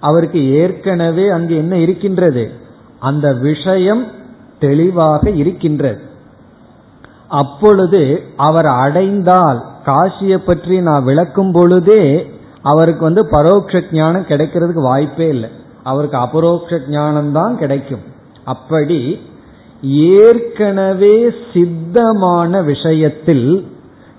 [0.00, 2.50] அவருக்கு ஏற்கனவே அங்கு என்ன இருக்கின்றது?
[2.98, 4.06] அந்த விஷயம்
[4.58, 6.00] தெளிவாக இருக்கின்றது.
[7.28, 12.02] அப்பொழுது அவர் அடைந்தால் காசியை பற்றி நான் விளக்கும் பொழுதே
[12.62, 15.48] அவருக்கு வந்து பரோட்ச ஞானம் கிடைக்கிறதுக்கு வாய்ப்பே இல்லை.
[15.82, 18.00] அவருக்கு அபரோக்ஷ ஞானம் தான் கிடைக்கும்.
[18.44, 19.20] அப்படி
[19.90, 23.68] ஏற்கனவே சித்தமான விஷயத்தில்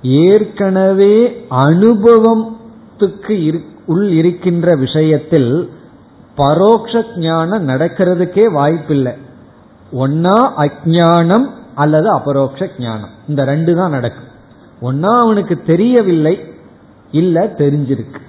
[0.02, 5.70] ஏற்கனவே அனுபவத்துக்கு உள் இருக்கின்ற விஷயத்தில்
[6.38, 9.14] பரோட்ச ஞானம் நடக்கிறதுக்கே வாய்ப்பில்லை.
[9.94, 13.10] ஒன்னா அஜானம் அல்லது அபரோக்ஷ ஞானம்.
[13.28, 14.28] இந்த ரெண்டு தான் நடக்கும்.
[14.82, 16.40] ஒன்னா அவனுக்கு தெரியவில்லை
[17.12, 18.22] இல்ல தெரிஞ்சிருக்கு.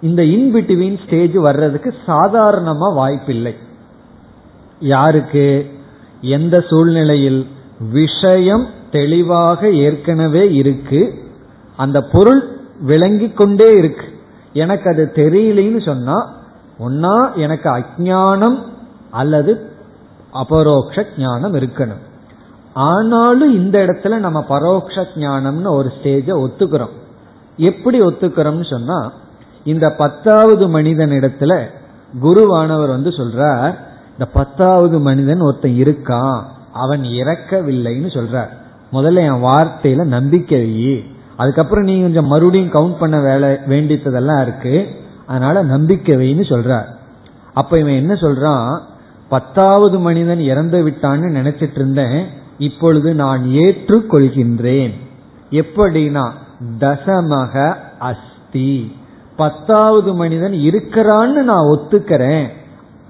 [0.00, 3.56] இந்த இன்பிட்வீன் ஸ்டேஜ் வர்றதுக்கு சாதாரணமா வாய்ப்பில்லை.
[4.80, 5.70] யாருக்கு?
[6.20, 7.46] எந்த சூழ்நிலையில்?
[7.92, 11.14] விஷயம் தெளிவாக ஏற்கனவே இருக்கு.
[11.76, 14.04] அந்த பொருள் விளங்கி கொண்டே இருக்கு.
[14.52, 16.34] எனக்கு அது தெரியலன்னு சொன்னா
[16.78, 18.62] ஒன்னா எனக்கு அஜானம்
[19.10, 19.70] அல்லது
[20.32, 22.06] அபரோக்ஷ ஞானம் இருக்கணும்.
[22.72, 26.92] ஆனாலும் இந்த இடத்துல நம்ம பரோட்ச ஞானம்னு ஒரு ஸ்டேஜ ஒத்துக்கிறோம்.
[27.56, 29.12] எப்படி ஒத்துக்கிறோம்னு சொன்னா
[29.68, 31.66] இந்த பத்தாவது மனிதன் இடத்துல
[32.22, 33.74] குருவானவர் வந்து சொல்றார்
[34.12, 36.42] இந்த பத்தாவது மனிதன் ஒருத்தன் இருக்கான்
[36.72, 38.48] அவன் இறக்கவில்லைன்னு சொல்றார்.
[38.92, 41.04] முதல்ல என் வார்த்தையில நம்பிக்கை
[41.36, 44.86] அதுக்கப்புறம் நீ கொஞ்சம் மறுபடியும் கவுண்ட் பண்ண வேலை வேண்டியதெல்லாம் இருக்கு.
[45.26, 46.84] அதனால நம்பிக்கை வைன்னு சொல்றார்.
[47.54, 48.80] அப்ப இவன் என்ன சொல்றான்?
[49.28, 52.26] பத்தாவது மனிதன் இறந்து விட்டான்னு நினைச்சிட்டு இருந்தேன்.
[52.58, 54.92] இப்பொழுது நான் ஏற்றுக்கொள்கின்றேன்.
[55.50, 56.30] எப்படின்னா
[56.80, 58.96] தசமக அஸ்தி.
[59.38, 62.46] பத்தாவது மனிதன் இருக்கிறான்னு நான் ஒத்துக்கிறேன்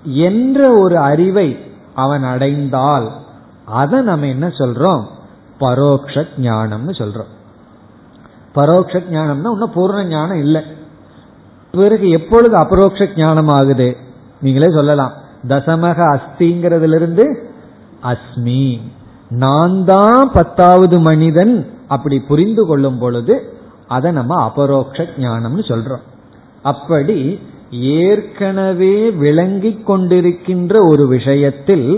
[0.05, 1.59] என்ற ஒரு அறிவை
[1.95, 3.09] அவன் அடைந்தால்
[3.65, 5.05] அதை நம்ம என்ன சொல்றோம்?
[5.61, 7.33] பரோக்ஷ ஞானம்னு சொல்றோம்.
[8.55, 10.63] பரோட்ச ஞானம்னா இன்னும் பூர்ண ஞானம் இல்லை.
[11.73, 13.97] பிறகு எப்பொழுது அபரோக்ஷ ஞானம் ஆகுது?
[14.41, 15.13] நீங்களே சொல்லலாம்.
[15.49, 17.51] தசமக அஸ்திங்கிறதுல இருந்து
[18.03, 18.81] அஸ்மி.
[19.29, 23.53] நான் தான் பத்தாவது மனிதன் அப்படி புரிந்து கொள்ளும் பொழுது
[23.89, 26.07] அதை நம்ம அபரோக்ஷ ஞானம்னு சொல்றோம்.
[26.71, 27.19] அப்படி
[28.03, 31.89] ஏற்கனவே விளங்கிக் கொண்டிருக்கின்ற ஒரு விஷயத்தில்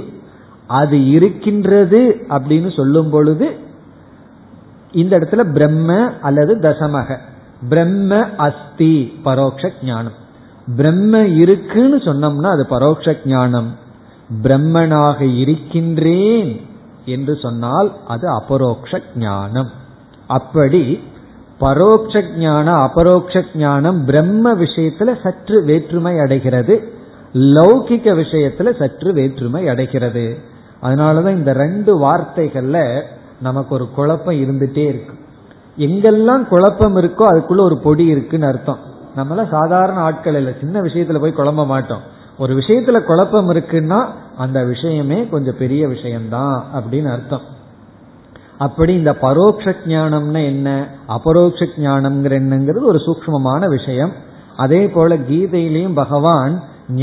[0.66, 3.46] அது இருக்கின்றது அப்படின்னு சொல்லும் பொழுது
[4.92, 5.90] இந்த இடத்துல பிரம்ம
[6.20, 7.18] அல்லது தசமக.
[7.68, 8.94] பிரம்ம அஸ்தி
[9.24, 10.16] பரோட்ச ஞானம்.
[10.76, 13.70] பிரம்ம இருக்குன்னு சொன்னோம்னா அது பரோட்ச ஞானம்.
[14.42, 16.50] பிரம்மனாக இருக்கின்றேன்
[17.04, 19.70] என்று சொன்னால் அது அபரோக்ஷ ஞானம்.
[20.26, 20.82] அப்படி
[21.60, 26.92] பரோட்ச ஞானம் அபரோக்ஷ ஞானம் பிரம்ம விஷயத்துல சற்று வேற்றுமை அடைகிறது.
[27.32, 30.38] லௌகிக விஷயத்துல சற்று வேற்றுமை அடைகிறது.
[30.82, 33.02] அதனாலதான் இந்த ரெண்டு வார்த்தைகள்ல
[33.42, 35.18] நமக்கு ஒரு குழப்பம் இருந்துட்டே இருக்கு.
[35.78, 38.78] எங்கெல்லாம் குழப்பம் இருக்கோ அதுக்குள்ள ஒரு பொடி இருக்குன்னு அர்த்தம்.
[39.16, 42.00] நம்மள சாதாரண ஆட்கள் இல்லை சின்ன விஷயத்துல போய் குழம்ப மாட்டோம்.
[42.38, 44.06] ஒரு விஷயத்துல குழப்பம் இருக்குன்னா
[44.36, 47.58] அந்த விஷயமே கொஞ்சம் பெரிய விஷயம்தான் அப்படின்னு அர்த்தம்.
[48.60, 50.68] அப்படி இந்த பரோட்ச ஞானம்னா என்ன?
[51.16, 54.12] அபரோக்ஷ ஞானம்ங்கிற என்னங்கிறது ஒரு சூக்மமான விஷயம்.
[54.56, 56.54] அதே போல கீதையிலையும் பகவான்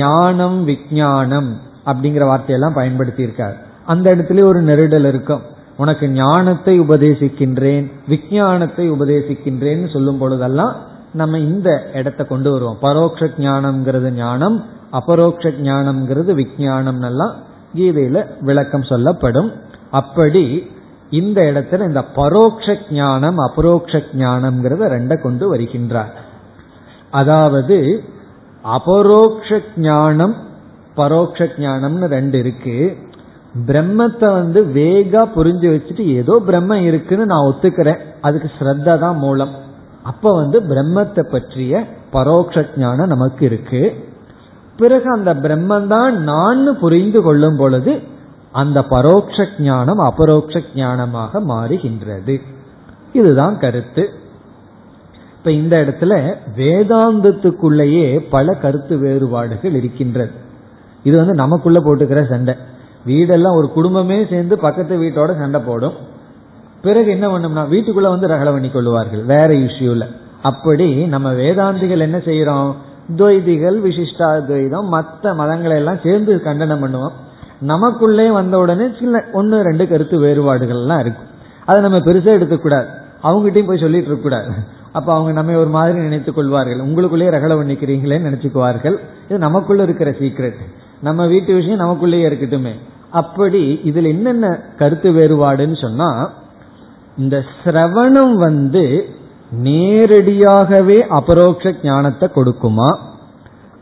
[0.02, 1.50] ஞானம் விஜயானம்
[1.90, 3.56] அப்படிங்கிற வார்த்தையெல்லாம் பயன்படுத்தி இருக்கார்
[3.86, 5.44] அந்த இடத்துல ஒரு நெருடல் இருக்கும்.
[5.78, 10.74] உனக்கு ஞானத்தை உபதேசிக்கின்றேன் விஜயானத்தை உபதேசிக்கின்றேன்னு சொல்லும் பொழுதெல்லாம்
[11.14, 12.80] நம்ம இந்த இடத்தை கொண்டு வருவோம்.
[12.82, 14.58] பரோட்ச ஞானம்ங்கிறது ஞானம்
[15.00, 17.36] அபரோக்ஷ ஞானம்ங்கிறது விஜயானம் எல்லாம்
[17.76, 19.52] கீதையில விளக்கம் சொல்லப்படும்.
[19.92, 20.46] அப்படி
[21.10, 26.14] இந்த இடத்துல இந்த பரோட்ச ஞானம் அபரோக்ஷ ஞானம்ங்கிறத ரெண்ட கொண்டு வருகின்றார்.
[27.10, 28.04] அதாவது
[28.64, 30.36] அபரோக்ஷ ஞானம்
[30.96, 32.98] பரோட்ச ஞானம்னு ரெண்டு இருக்கு.
[33.68, 38.02] பிரம்மத்தை வந்து வேகா புரிஞ்சு வச்சுட்டு ஏதோ பிரம்மம் இருக்குன்னு நான் ஒத்துக்கிறேன்.
[38.22, 39.54] அதுக்கு ஸ்ரத்தா தான் மூலம்.
[40.04, 44.06] அப்ப வந்து பிரம்மத்தை பற்றிய பரோட்ச ஞானம் நமக்கு இருக்கு.
[44.78, 48.02] பிறகு அந்த பிரம்மந்தான் நான் புரிந்து கொள்ளும் பொழுது
[48.52, 52.42] அந்த பரோட்ச ஞானம் அபரோக்ஷ ஞானமாக மாறுகின்றது.
[53.14, 54.10] இதுதான் கருத்து.
[55.38, 60.32] இப்ப இந்த இடத்துல வேதாந்தத்துக்குள்ளேயே பல கருத்து வேறுபாடுகள் இருக்கின்றது.
[61.04, 62.56] இது வந்து நமக்குள்ள போட்டுக்கிற சண்டை.
[63.08, 65.94] வீடெல்லாம் ஒரு குடும்பமே சேர்ந்து பக்கத்து வீட்டோட சண்டை போடும்.
[66.82, 70.06] பிறகு என்ன பண்ணோம்னா வீட்டுக்குள்ள வந்து ரகலை பண்ணி கொள்வார்கள் வேற இஷ்யூல
[70.42, 72.74] அப்படி நம்ம வேதாந்திகள் என்ன செய்யறோம்
[73.16, 77.12] துவைதிகள் விசிஷ்டா துவைதம் மற்ற மதங்களை எல்லாம் சேர்ந்து கண்டனம் பண்ணுவோம்.
[77.60, 81.28] நமக்குள்ளே வந்த உடனே சில ஒன்று ரெண்டு கருத்து வேறுபாடுகள்லாம் இருக்கும்.
[81.66, 82.86] அதை நம்ம பெருசாக எடுத்துக்கூடாது.
[83.24, 84.48] அவங்ககிட்டயும் போய் சொல்லிட்டு இருக்கக்கூடாது.
[84.92, 86.80] அப்போ அவங்க நம்ம ஒரு மாதிரி நினைத்துக் கொள்வார்கள்.
[86.80, 88.98] உங்களுக்குள்ளேயே ரகலை பண்ணிக்கிறீங்களே நினைச்சுக்குவார்கள்.
[89.30, 90.56] இது நமக்குள்ள இருக்கிற சீக்ரெட்
[91.02, 92.72] நம்ம வீட்டு விஷயம் நமக்குள்ளேயே இருக்கட்டுமே.
[93.12, 96.30] அப்படி இதுல என்னென்ன கருத்து வேறுபாடுன்னு சொன்னா
[97.18, 99.10] இந்த சிரவணம் வந்து
[99.52, 102.98] நேரடியாகவே அபரோக்ஷ ஞானத்தை கொடுக்குமா?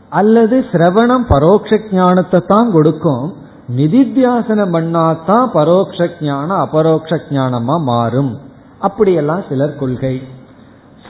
[0.08, 3.44] அல்லது சிரவணம் பரோட்ச ஞானத்தை தான் கொடுக்கும்?
[3.74, 8.38] நிதித்தியாசனம் பண்ணாதான் பரோட்ச ஞானம் அபரோக்ஷ ஞானமா மாறும்.
[8.78, 10.22] அப்படியெல்லாம் சிலர் கொள்கை.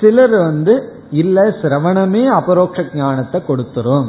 [0.01, 4.07] சிலர் வந்து இல்ல சிரவணமே அபரோக்ஷ ஞானத்தை கொடுத்துரும்.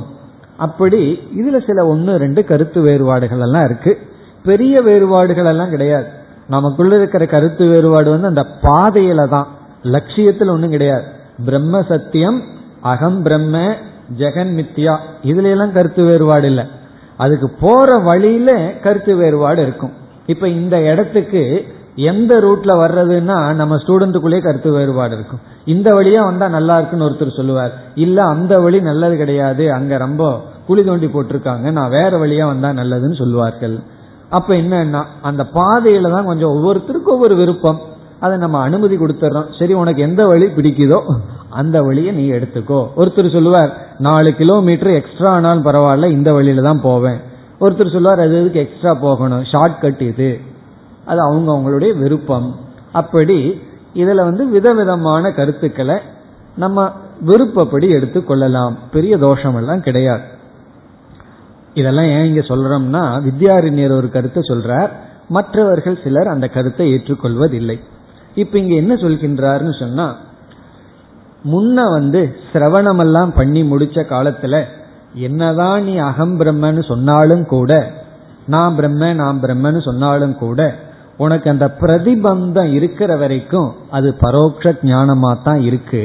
[0.57, 3.97] அப்படி இதுல சில ஒன்னு ரெண்டு கருத்து வேறுபாடுகள் எல்லாம் இருக்கு.
[4.43, 6.05] பெரிய வேறுபாடுகள் எல்லாம் கிடையாது.
[6.47, 9.47] நமக்குள்ள இருக்கிற கருத்து வேறுபாடு வந்து அந்த பாதையில தான்.
[9.81, 11.03] லட்சியத்தில் ஒன்றும் கிடையாது.
[11.45, 12.43] பிரம்ம சத்தியம்
[12.81, 13.57] அகம் பிரம்ம
[14.17, 14.97] ஜெகன் மித்யா.
[15.23, 16.63] இதுல எல்லாம் கருத்து வேறுபாடு இல்லை.
[17.17, 18.51] அதுக்கு போற வழியில
[18.83, 19.93] கருத்து வேறுபாடு இருக்கும்.
[20.25, 21.41] இப்ப இந்த இடத்துக்கு
[21.95, 25.41] எந்த ரூட்ல வர்றதுன்னா நம்ம ஸ்டூடெண்ட்டுக்குள்ளேயே கருத்து வேறுபாடு இருக்கும்.
[25.65, 27.73] இந்த வழியா வந்தா நல்லா இருக்குன்னு ஒருத்தர் சொல்லுவார்.
[27.95, 29.73] இல்ல அந்த வழி நல்லது கிடையாது.
[29.73, 30.23] அங்க ரொம்ப
[30.67, 31.71] குழி தோண்டி போட்டிருக்காங்க.
[31.71, 33.75] நான் வேற வழியா வந்தா நல்லதுன்னு சொல்லுவார்கள்.
[34.29, 37.79] அப்ப என்னன்னா அந்த பாதையில தான் கொஞ்சம் ஒவ்வொருத்தருக்கும் ஒவ்வொரு விருப்பம்.
[38.19, 40.99] அதை நம்ம அனுமதி கொடுத்துறோம் சரி உனக்கு எந்த வழி பிடிக்குதோ
[41.49, 42.87] அந்த வழியை நீ எடுத்துக்கோ.
[42.97, 47.19] ஒருத்தர் சொல்லுவார் நாலு கிலோமீட்டர் எக்ஸ்ட்ரா ஆனாலும் பரவாயில்ல இந்த வழியில தான் போவேன்.
[47.59, 49.43] ஒருத்தர் சொல்லுவார் அது எதுக்கு எக்ஸ்ட்ரா போகணும்?
[49.43, 50.39] ஷார்ட் கட் இது.
[51.05, 52.55] அது அவங்க அவங்களுடைய விருப்பம்.
[52.91, 53.61] அப்படி
[53.95, 55.95] இதுல வந்து விதவிதமான கருத்துக்களை
[56.55, 56.91] நம்ம
[57.21, 60.21] விருப்பப்படி எடுத்துக்கொள்ளலாம் பெரிய தோஷம் எல்லாம் கிடையாது.
[61.73, 64.89] இதெல்லாம் ஏன் இங்க சொல்றோம்னா வித்யாரண்யர் ஒரு கருத்தை சொல்றார்
[65.29, 67.79] மற்றவர்கள் சிலர் அந்த கருத்தை ஏற்றுக்கொள்வதில்லை.
[68.35, 70.15] இப்ப இங்க என்ன சொல்கின்றார்னு சொன்னா
[71.51, 72.21] முன்ன வந்து
[72.51, 74.55] சிரவணமெல்லாம் பண்ணி முடிச்ச காலத்துல
[75.27, 77.71] என்னதான் நீ அகம் பிரம்மன்னு சொன்னாலும் கூட
[78.47, 80.61] நான் பிரம்ம நான் பிரம்மன்னு சொன்னாலும் கூட
[81.17, 86.01] உனக்கு அந்த பிரதிபந்தம் இருக்கிற வரைக்கும் அது பரோட்ச ஞானமா தான் இருக்கு.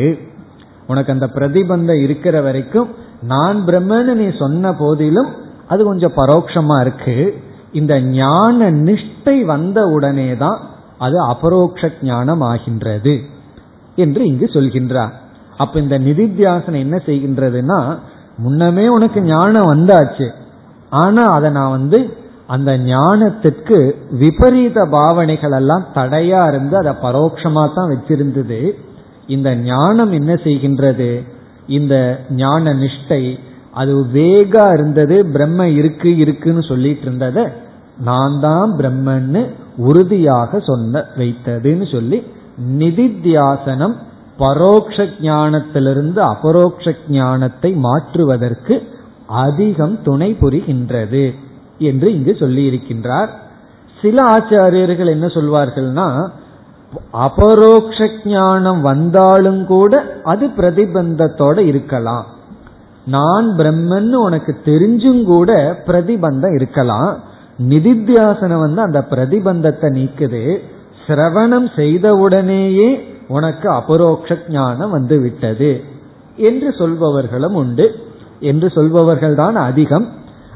[0.87, 2.89] உனக்கு அந்த பிரதிபந்தம் இருக்கிற வரைக்கும்
[3.33, 5.31] நான் பிரம்மன்னு நீ சொன்ன போதிலும்
[5.69, 7.17] அது கொஞ்சம் பரோட்சமா இருக்கு.
[7.73, 10.59] இந்த ஞான நிஷ்டை வந்த உடனே தான்
[10.99, 13.15] அது அபரோக்ஷ ஞானம் ஆகின்றது
[13.97, 15.15] என்று இங்கு சொல்கின்றார்.
[15.63, 17.79] அப்ப இந்த நிதித்தியாசனம் என்ன செய்கின்றதுன்னா
[18.45, 20.27] முன்னமே உனக்கு ஞானம் வந்தாச்சு.
[20.93, 21.99] ஆனா அதை நான் வந்து
[22.55, 23.79] அந்த ஞானத்திற்கு
[24.23, 28.61] விபரீத பாவனைகள் எல்லாம் தடையா இருந்து அதை பரோட்சமா தான் வச்சிருந்தது.
[29.35, 31.11] இந்த ஞானம் என்ன செய்கின்றது?
[31.79, 31.95] இந்த
[32.43, 33.23] ஞான நிஷ்டை
[33.81, 37.45] அது வேகா இருந்தது பிரம்ம இருக்கு இருக்குன்னு சொல்லிட்டு இருந்தத
[38.09, 39.43] நான் தான் பிரம்மன்னு
[39.89, 42.19] உறுதியாக சொன்ன வைத்ததுன்னு சொல்லி
[42.81, 43.95] நிதித்தியாசனம்
[44.39, 48.83] பரோக்ஷ ஞானத்திலிருந்து அபரோக்ஷ ஞானத்தை மாற்றுவதற்கு
[49.27, 51.35] அதிகம் துணை புரிகின்றது
[51.79, 53.29] என்று இங்கு சொல்லி இருக்கின்றார்
[54.01, 56.29] சில ஆச்சாரியர்கள் என்ன சொல்வார்கள்னா
[57.13, 62.27] அபரோக்ஷ ஞானம் வந்தாலும் கூட அது பிரதிபந்தத்தோட இருக்கலாம்.
[63.05, 67.23] நான் பிரம்மன்னு உனக்கு தெரிஞ்சும் கூட பிரதிபந்தம் இருக்கலாம்.
[67.59, 70.59] நிதித்தியாசனம் வந்து அந்த பிரதிபந்தத்தை நீக்குது.
[71.07, 75.73] சிரவணம் செய்தவுடனேயே உனக்கு அபரோக்ஷ ஞானம் வந்து விட்டது
[76.49, 77.87] என்று சொல்பவர்களும் உண்டு.
[78.41, 80.07] என்று சொல்பவர்கள் தான் அதிகம்.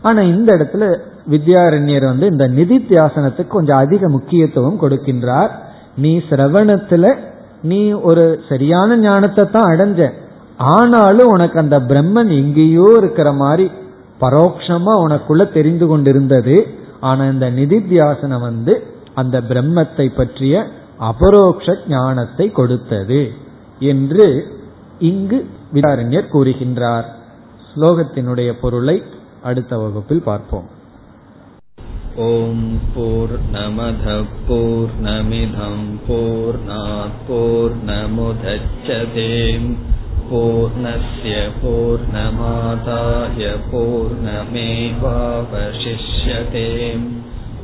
[0.03, 0.85] ஆனா இந்த இடத்துல
[1.31, 5.53] வித்யாரண்யர் வந்து இந்த நிதித்தியாசனத்துக்கு கொஞ்சம் அதிக முக்கியத்துவம் கொடுக்கின்றார்.
[5.97, 7.15] நீ சிரவணத்துல
[7.63, 10.01] நீ ஒரு சரியான ஞானத்தை தான் அடைஞ்ச.
[10.57, 13.67] ஆனாலும் உனக்கு அந்த பிரம்மன் எங்கேயோ இருக்கிற மாதிரி
[14.21, 16.57] பரோட்சமா உனக்குள்ள தெரிந்து கொண்டிருந்தது.
[17.01, 18.75] ஆனா இந்த நிதித்தியாசனம் வந்து
[19.15, 20.55] அந்த பிரம்மத்தை பற்றிய
[21.06, 23.32] அபரோக்ஷ ஞானத்தை கொடுத்தது
[23.92, 24.58] என்று
[25.12, 27.06] இங்கு விதாரண்யர் கூறுகின்றார்
[27.70, 29.04] ஸ்லோகத்தினுடைய பொருளை
[29.44, 30.70] அடுத்த வகுப்பில் பார்ப்போம்
[32.14, 32.56] ॐ
[32.94, 35.76] पूर्णमधपूर्णमिधं
[36.08, 39.28] पूर्णात् पूर्णमुदच्छते
[40.30, 46.68] पूर्णस्य पूर्णमादाय पूर्णमेवावशिष्यते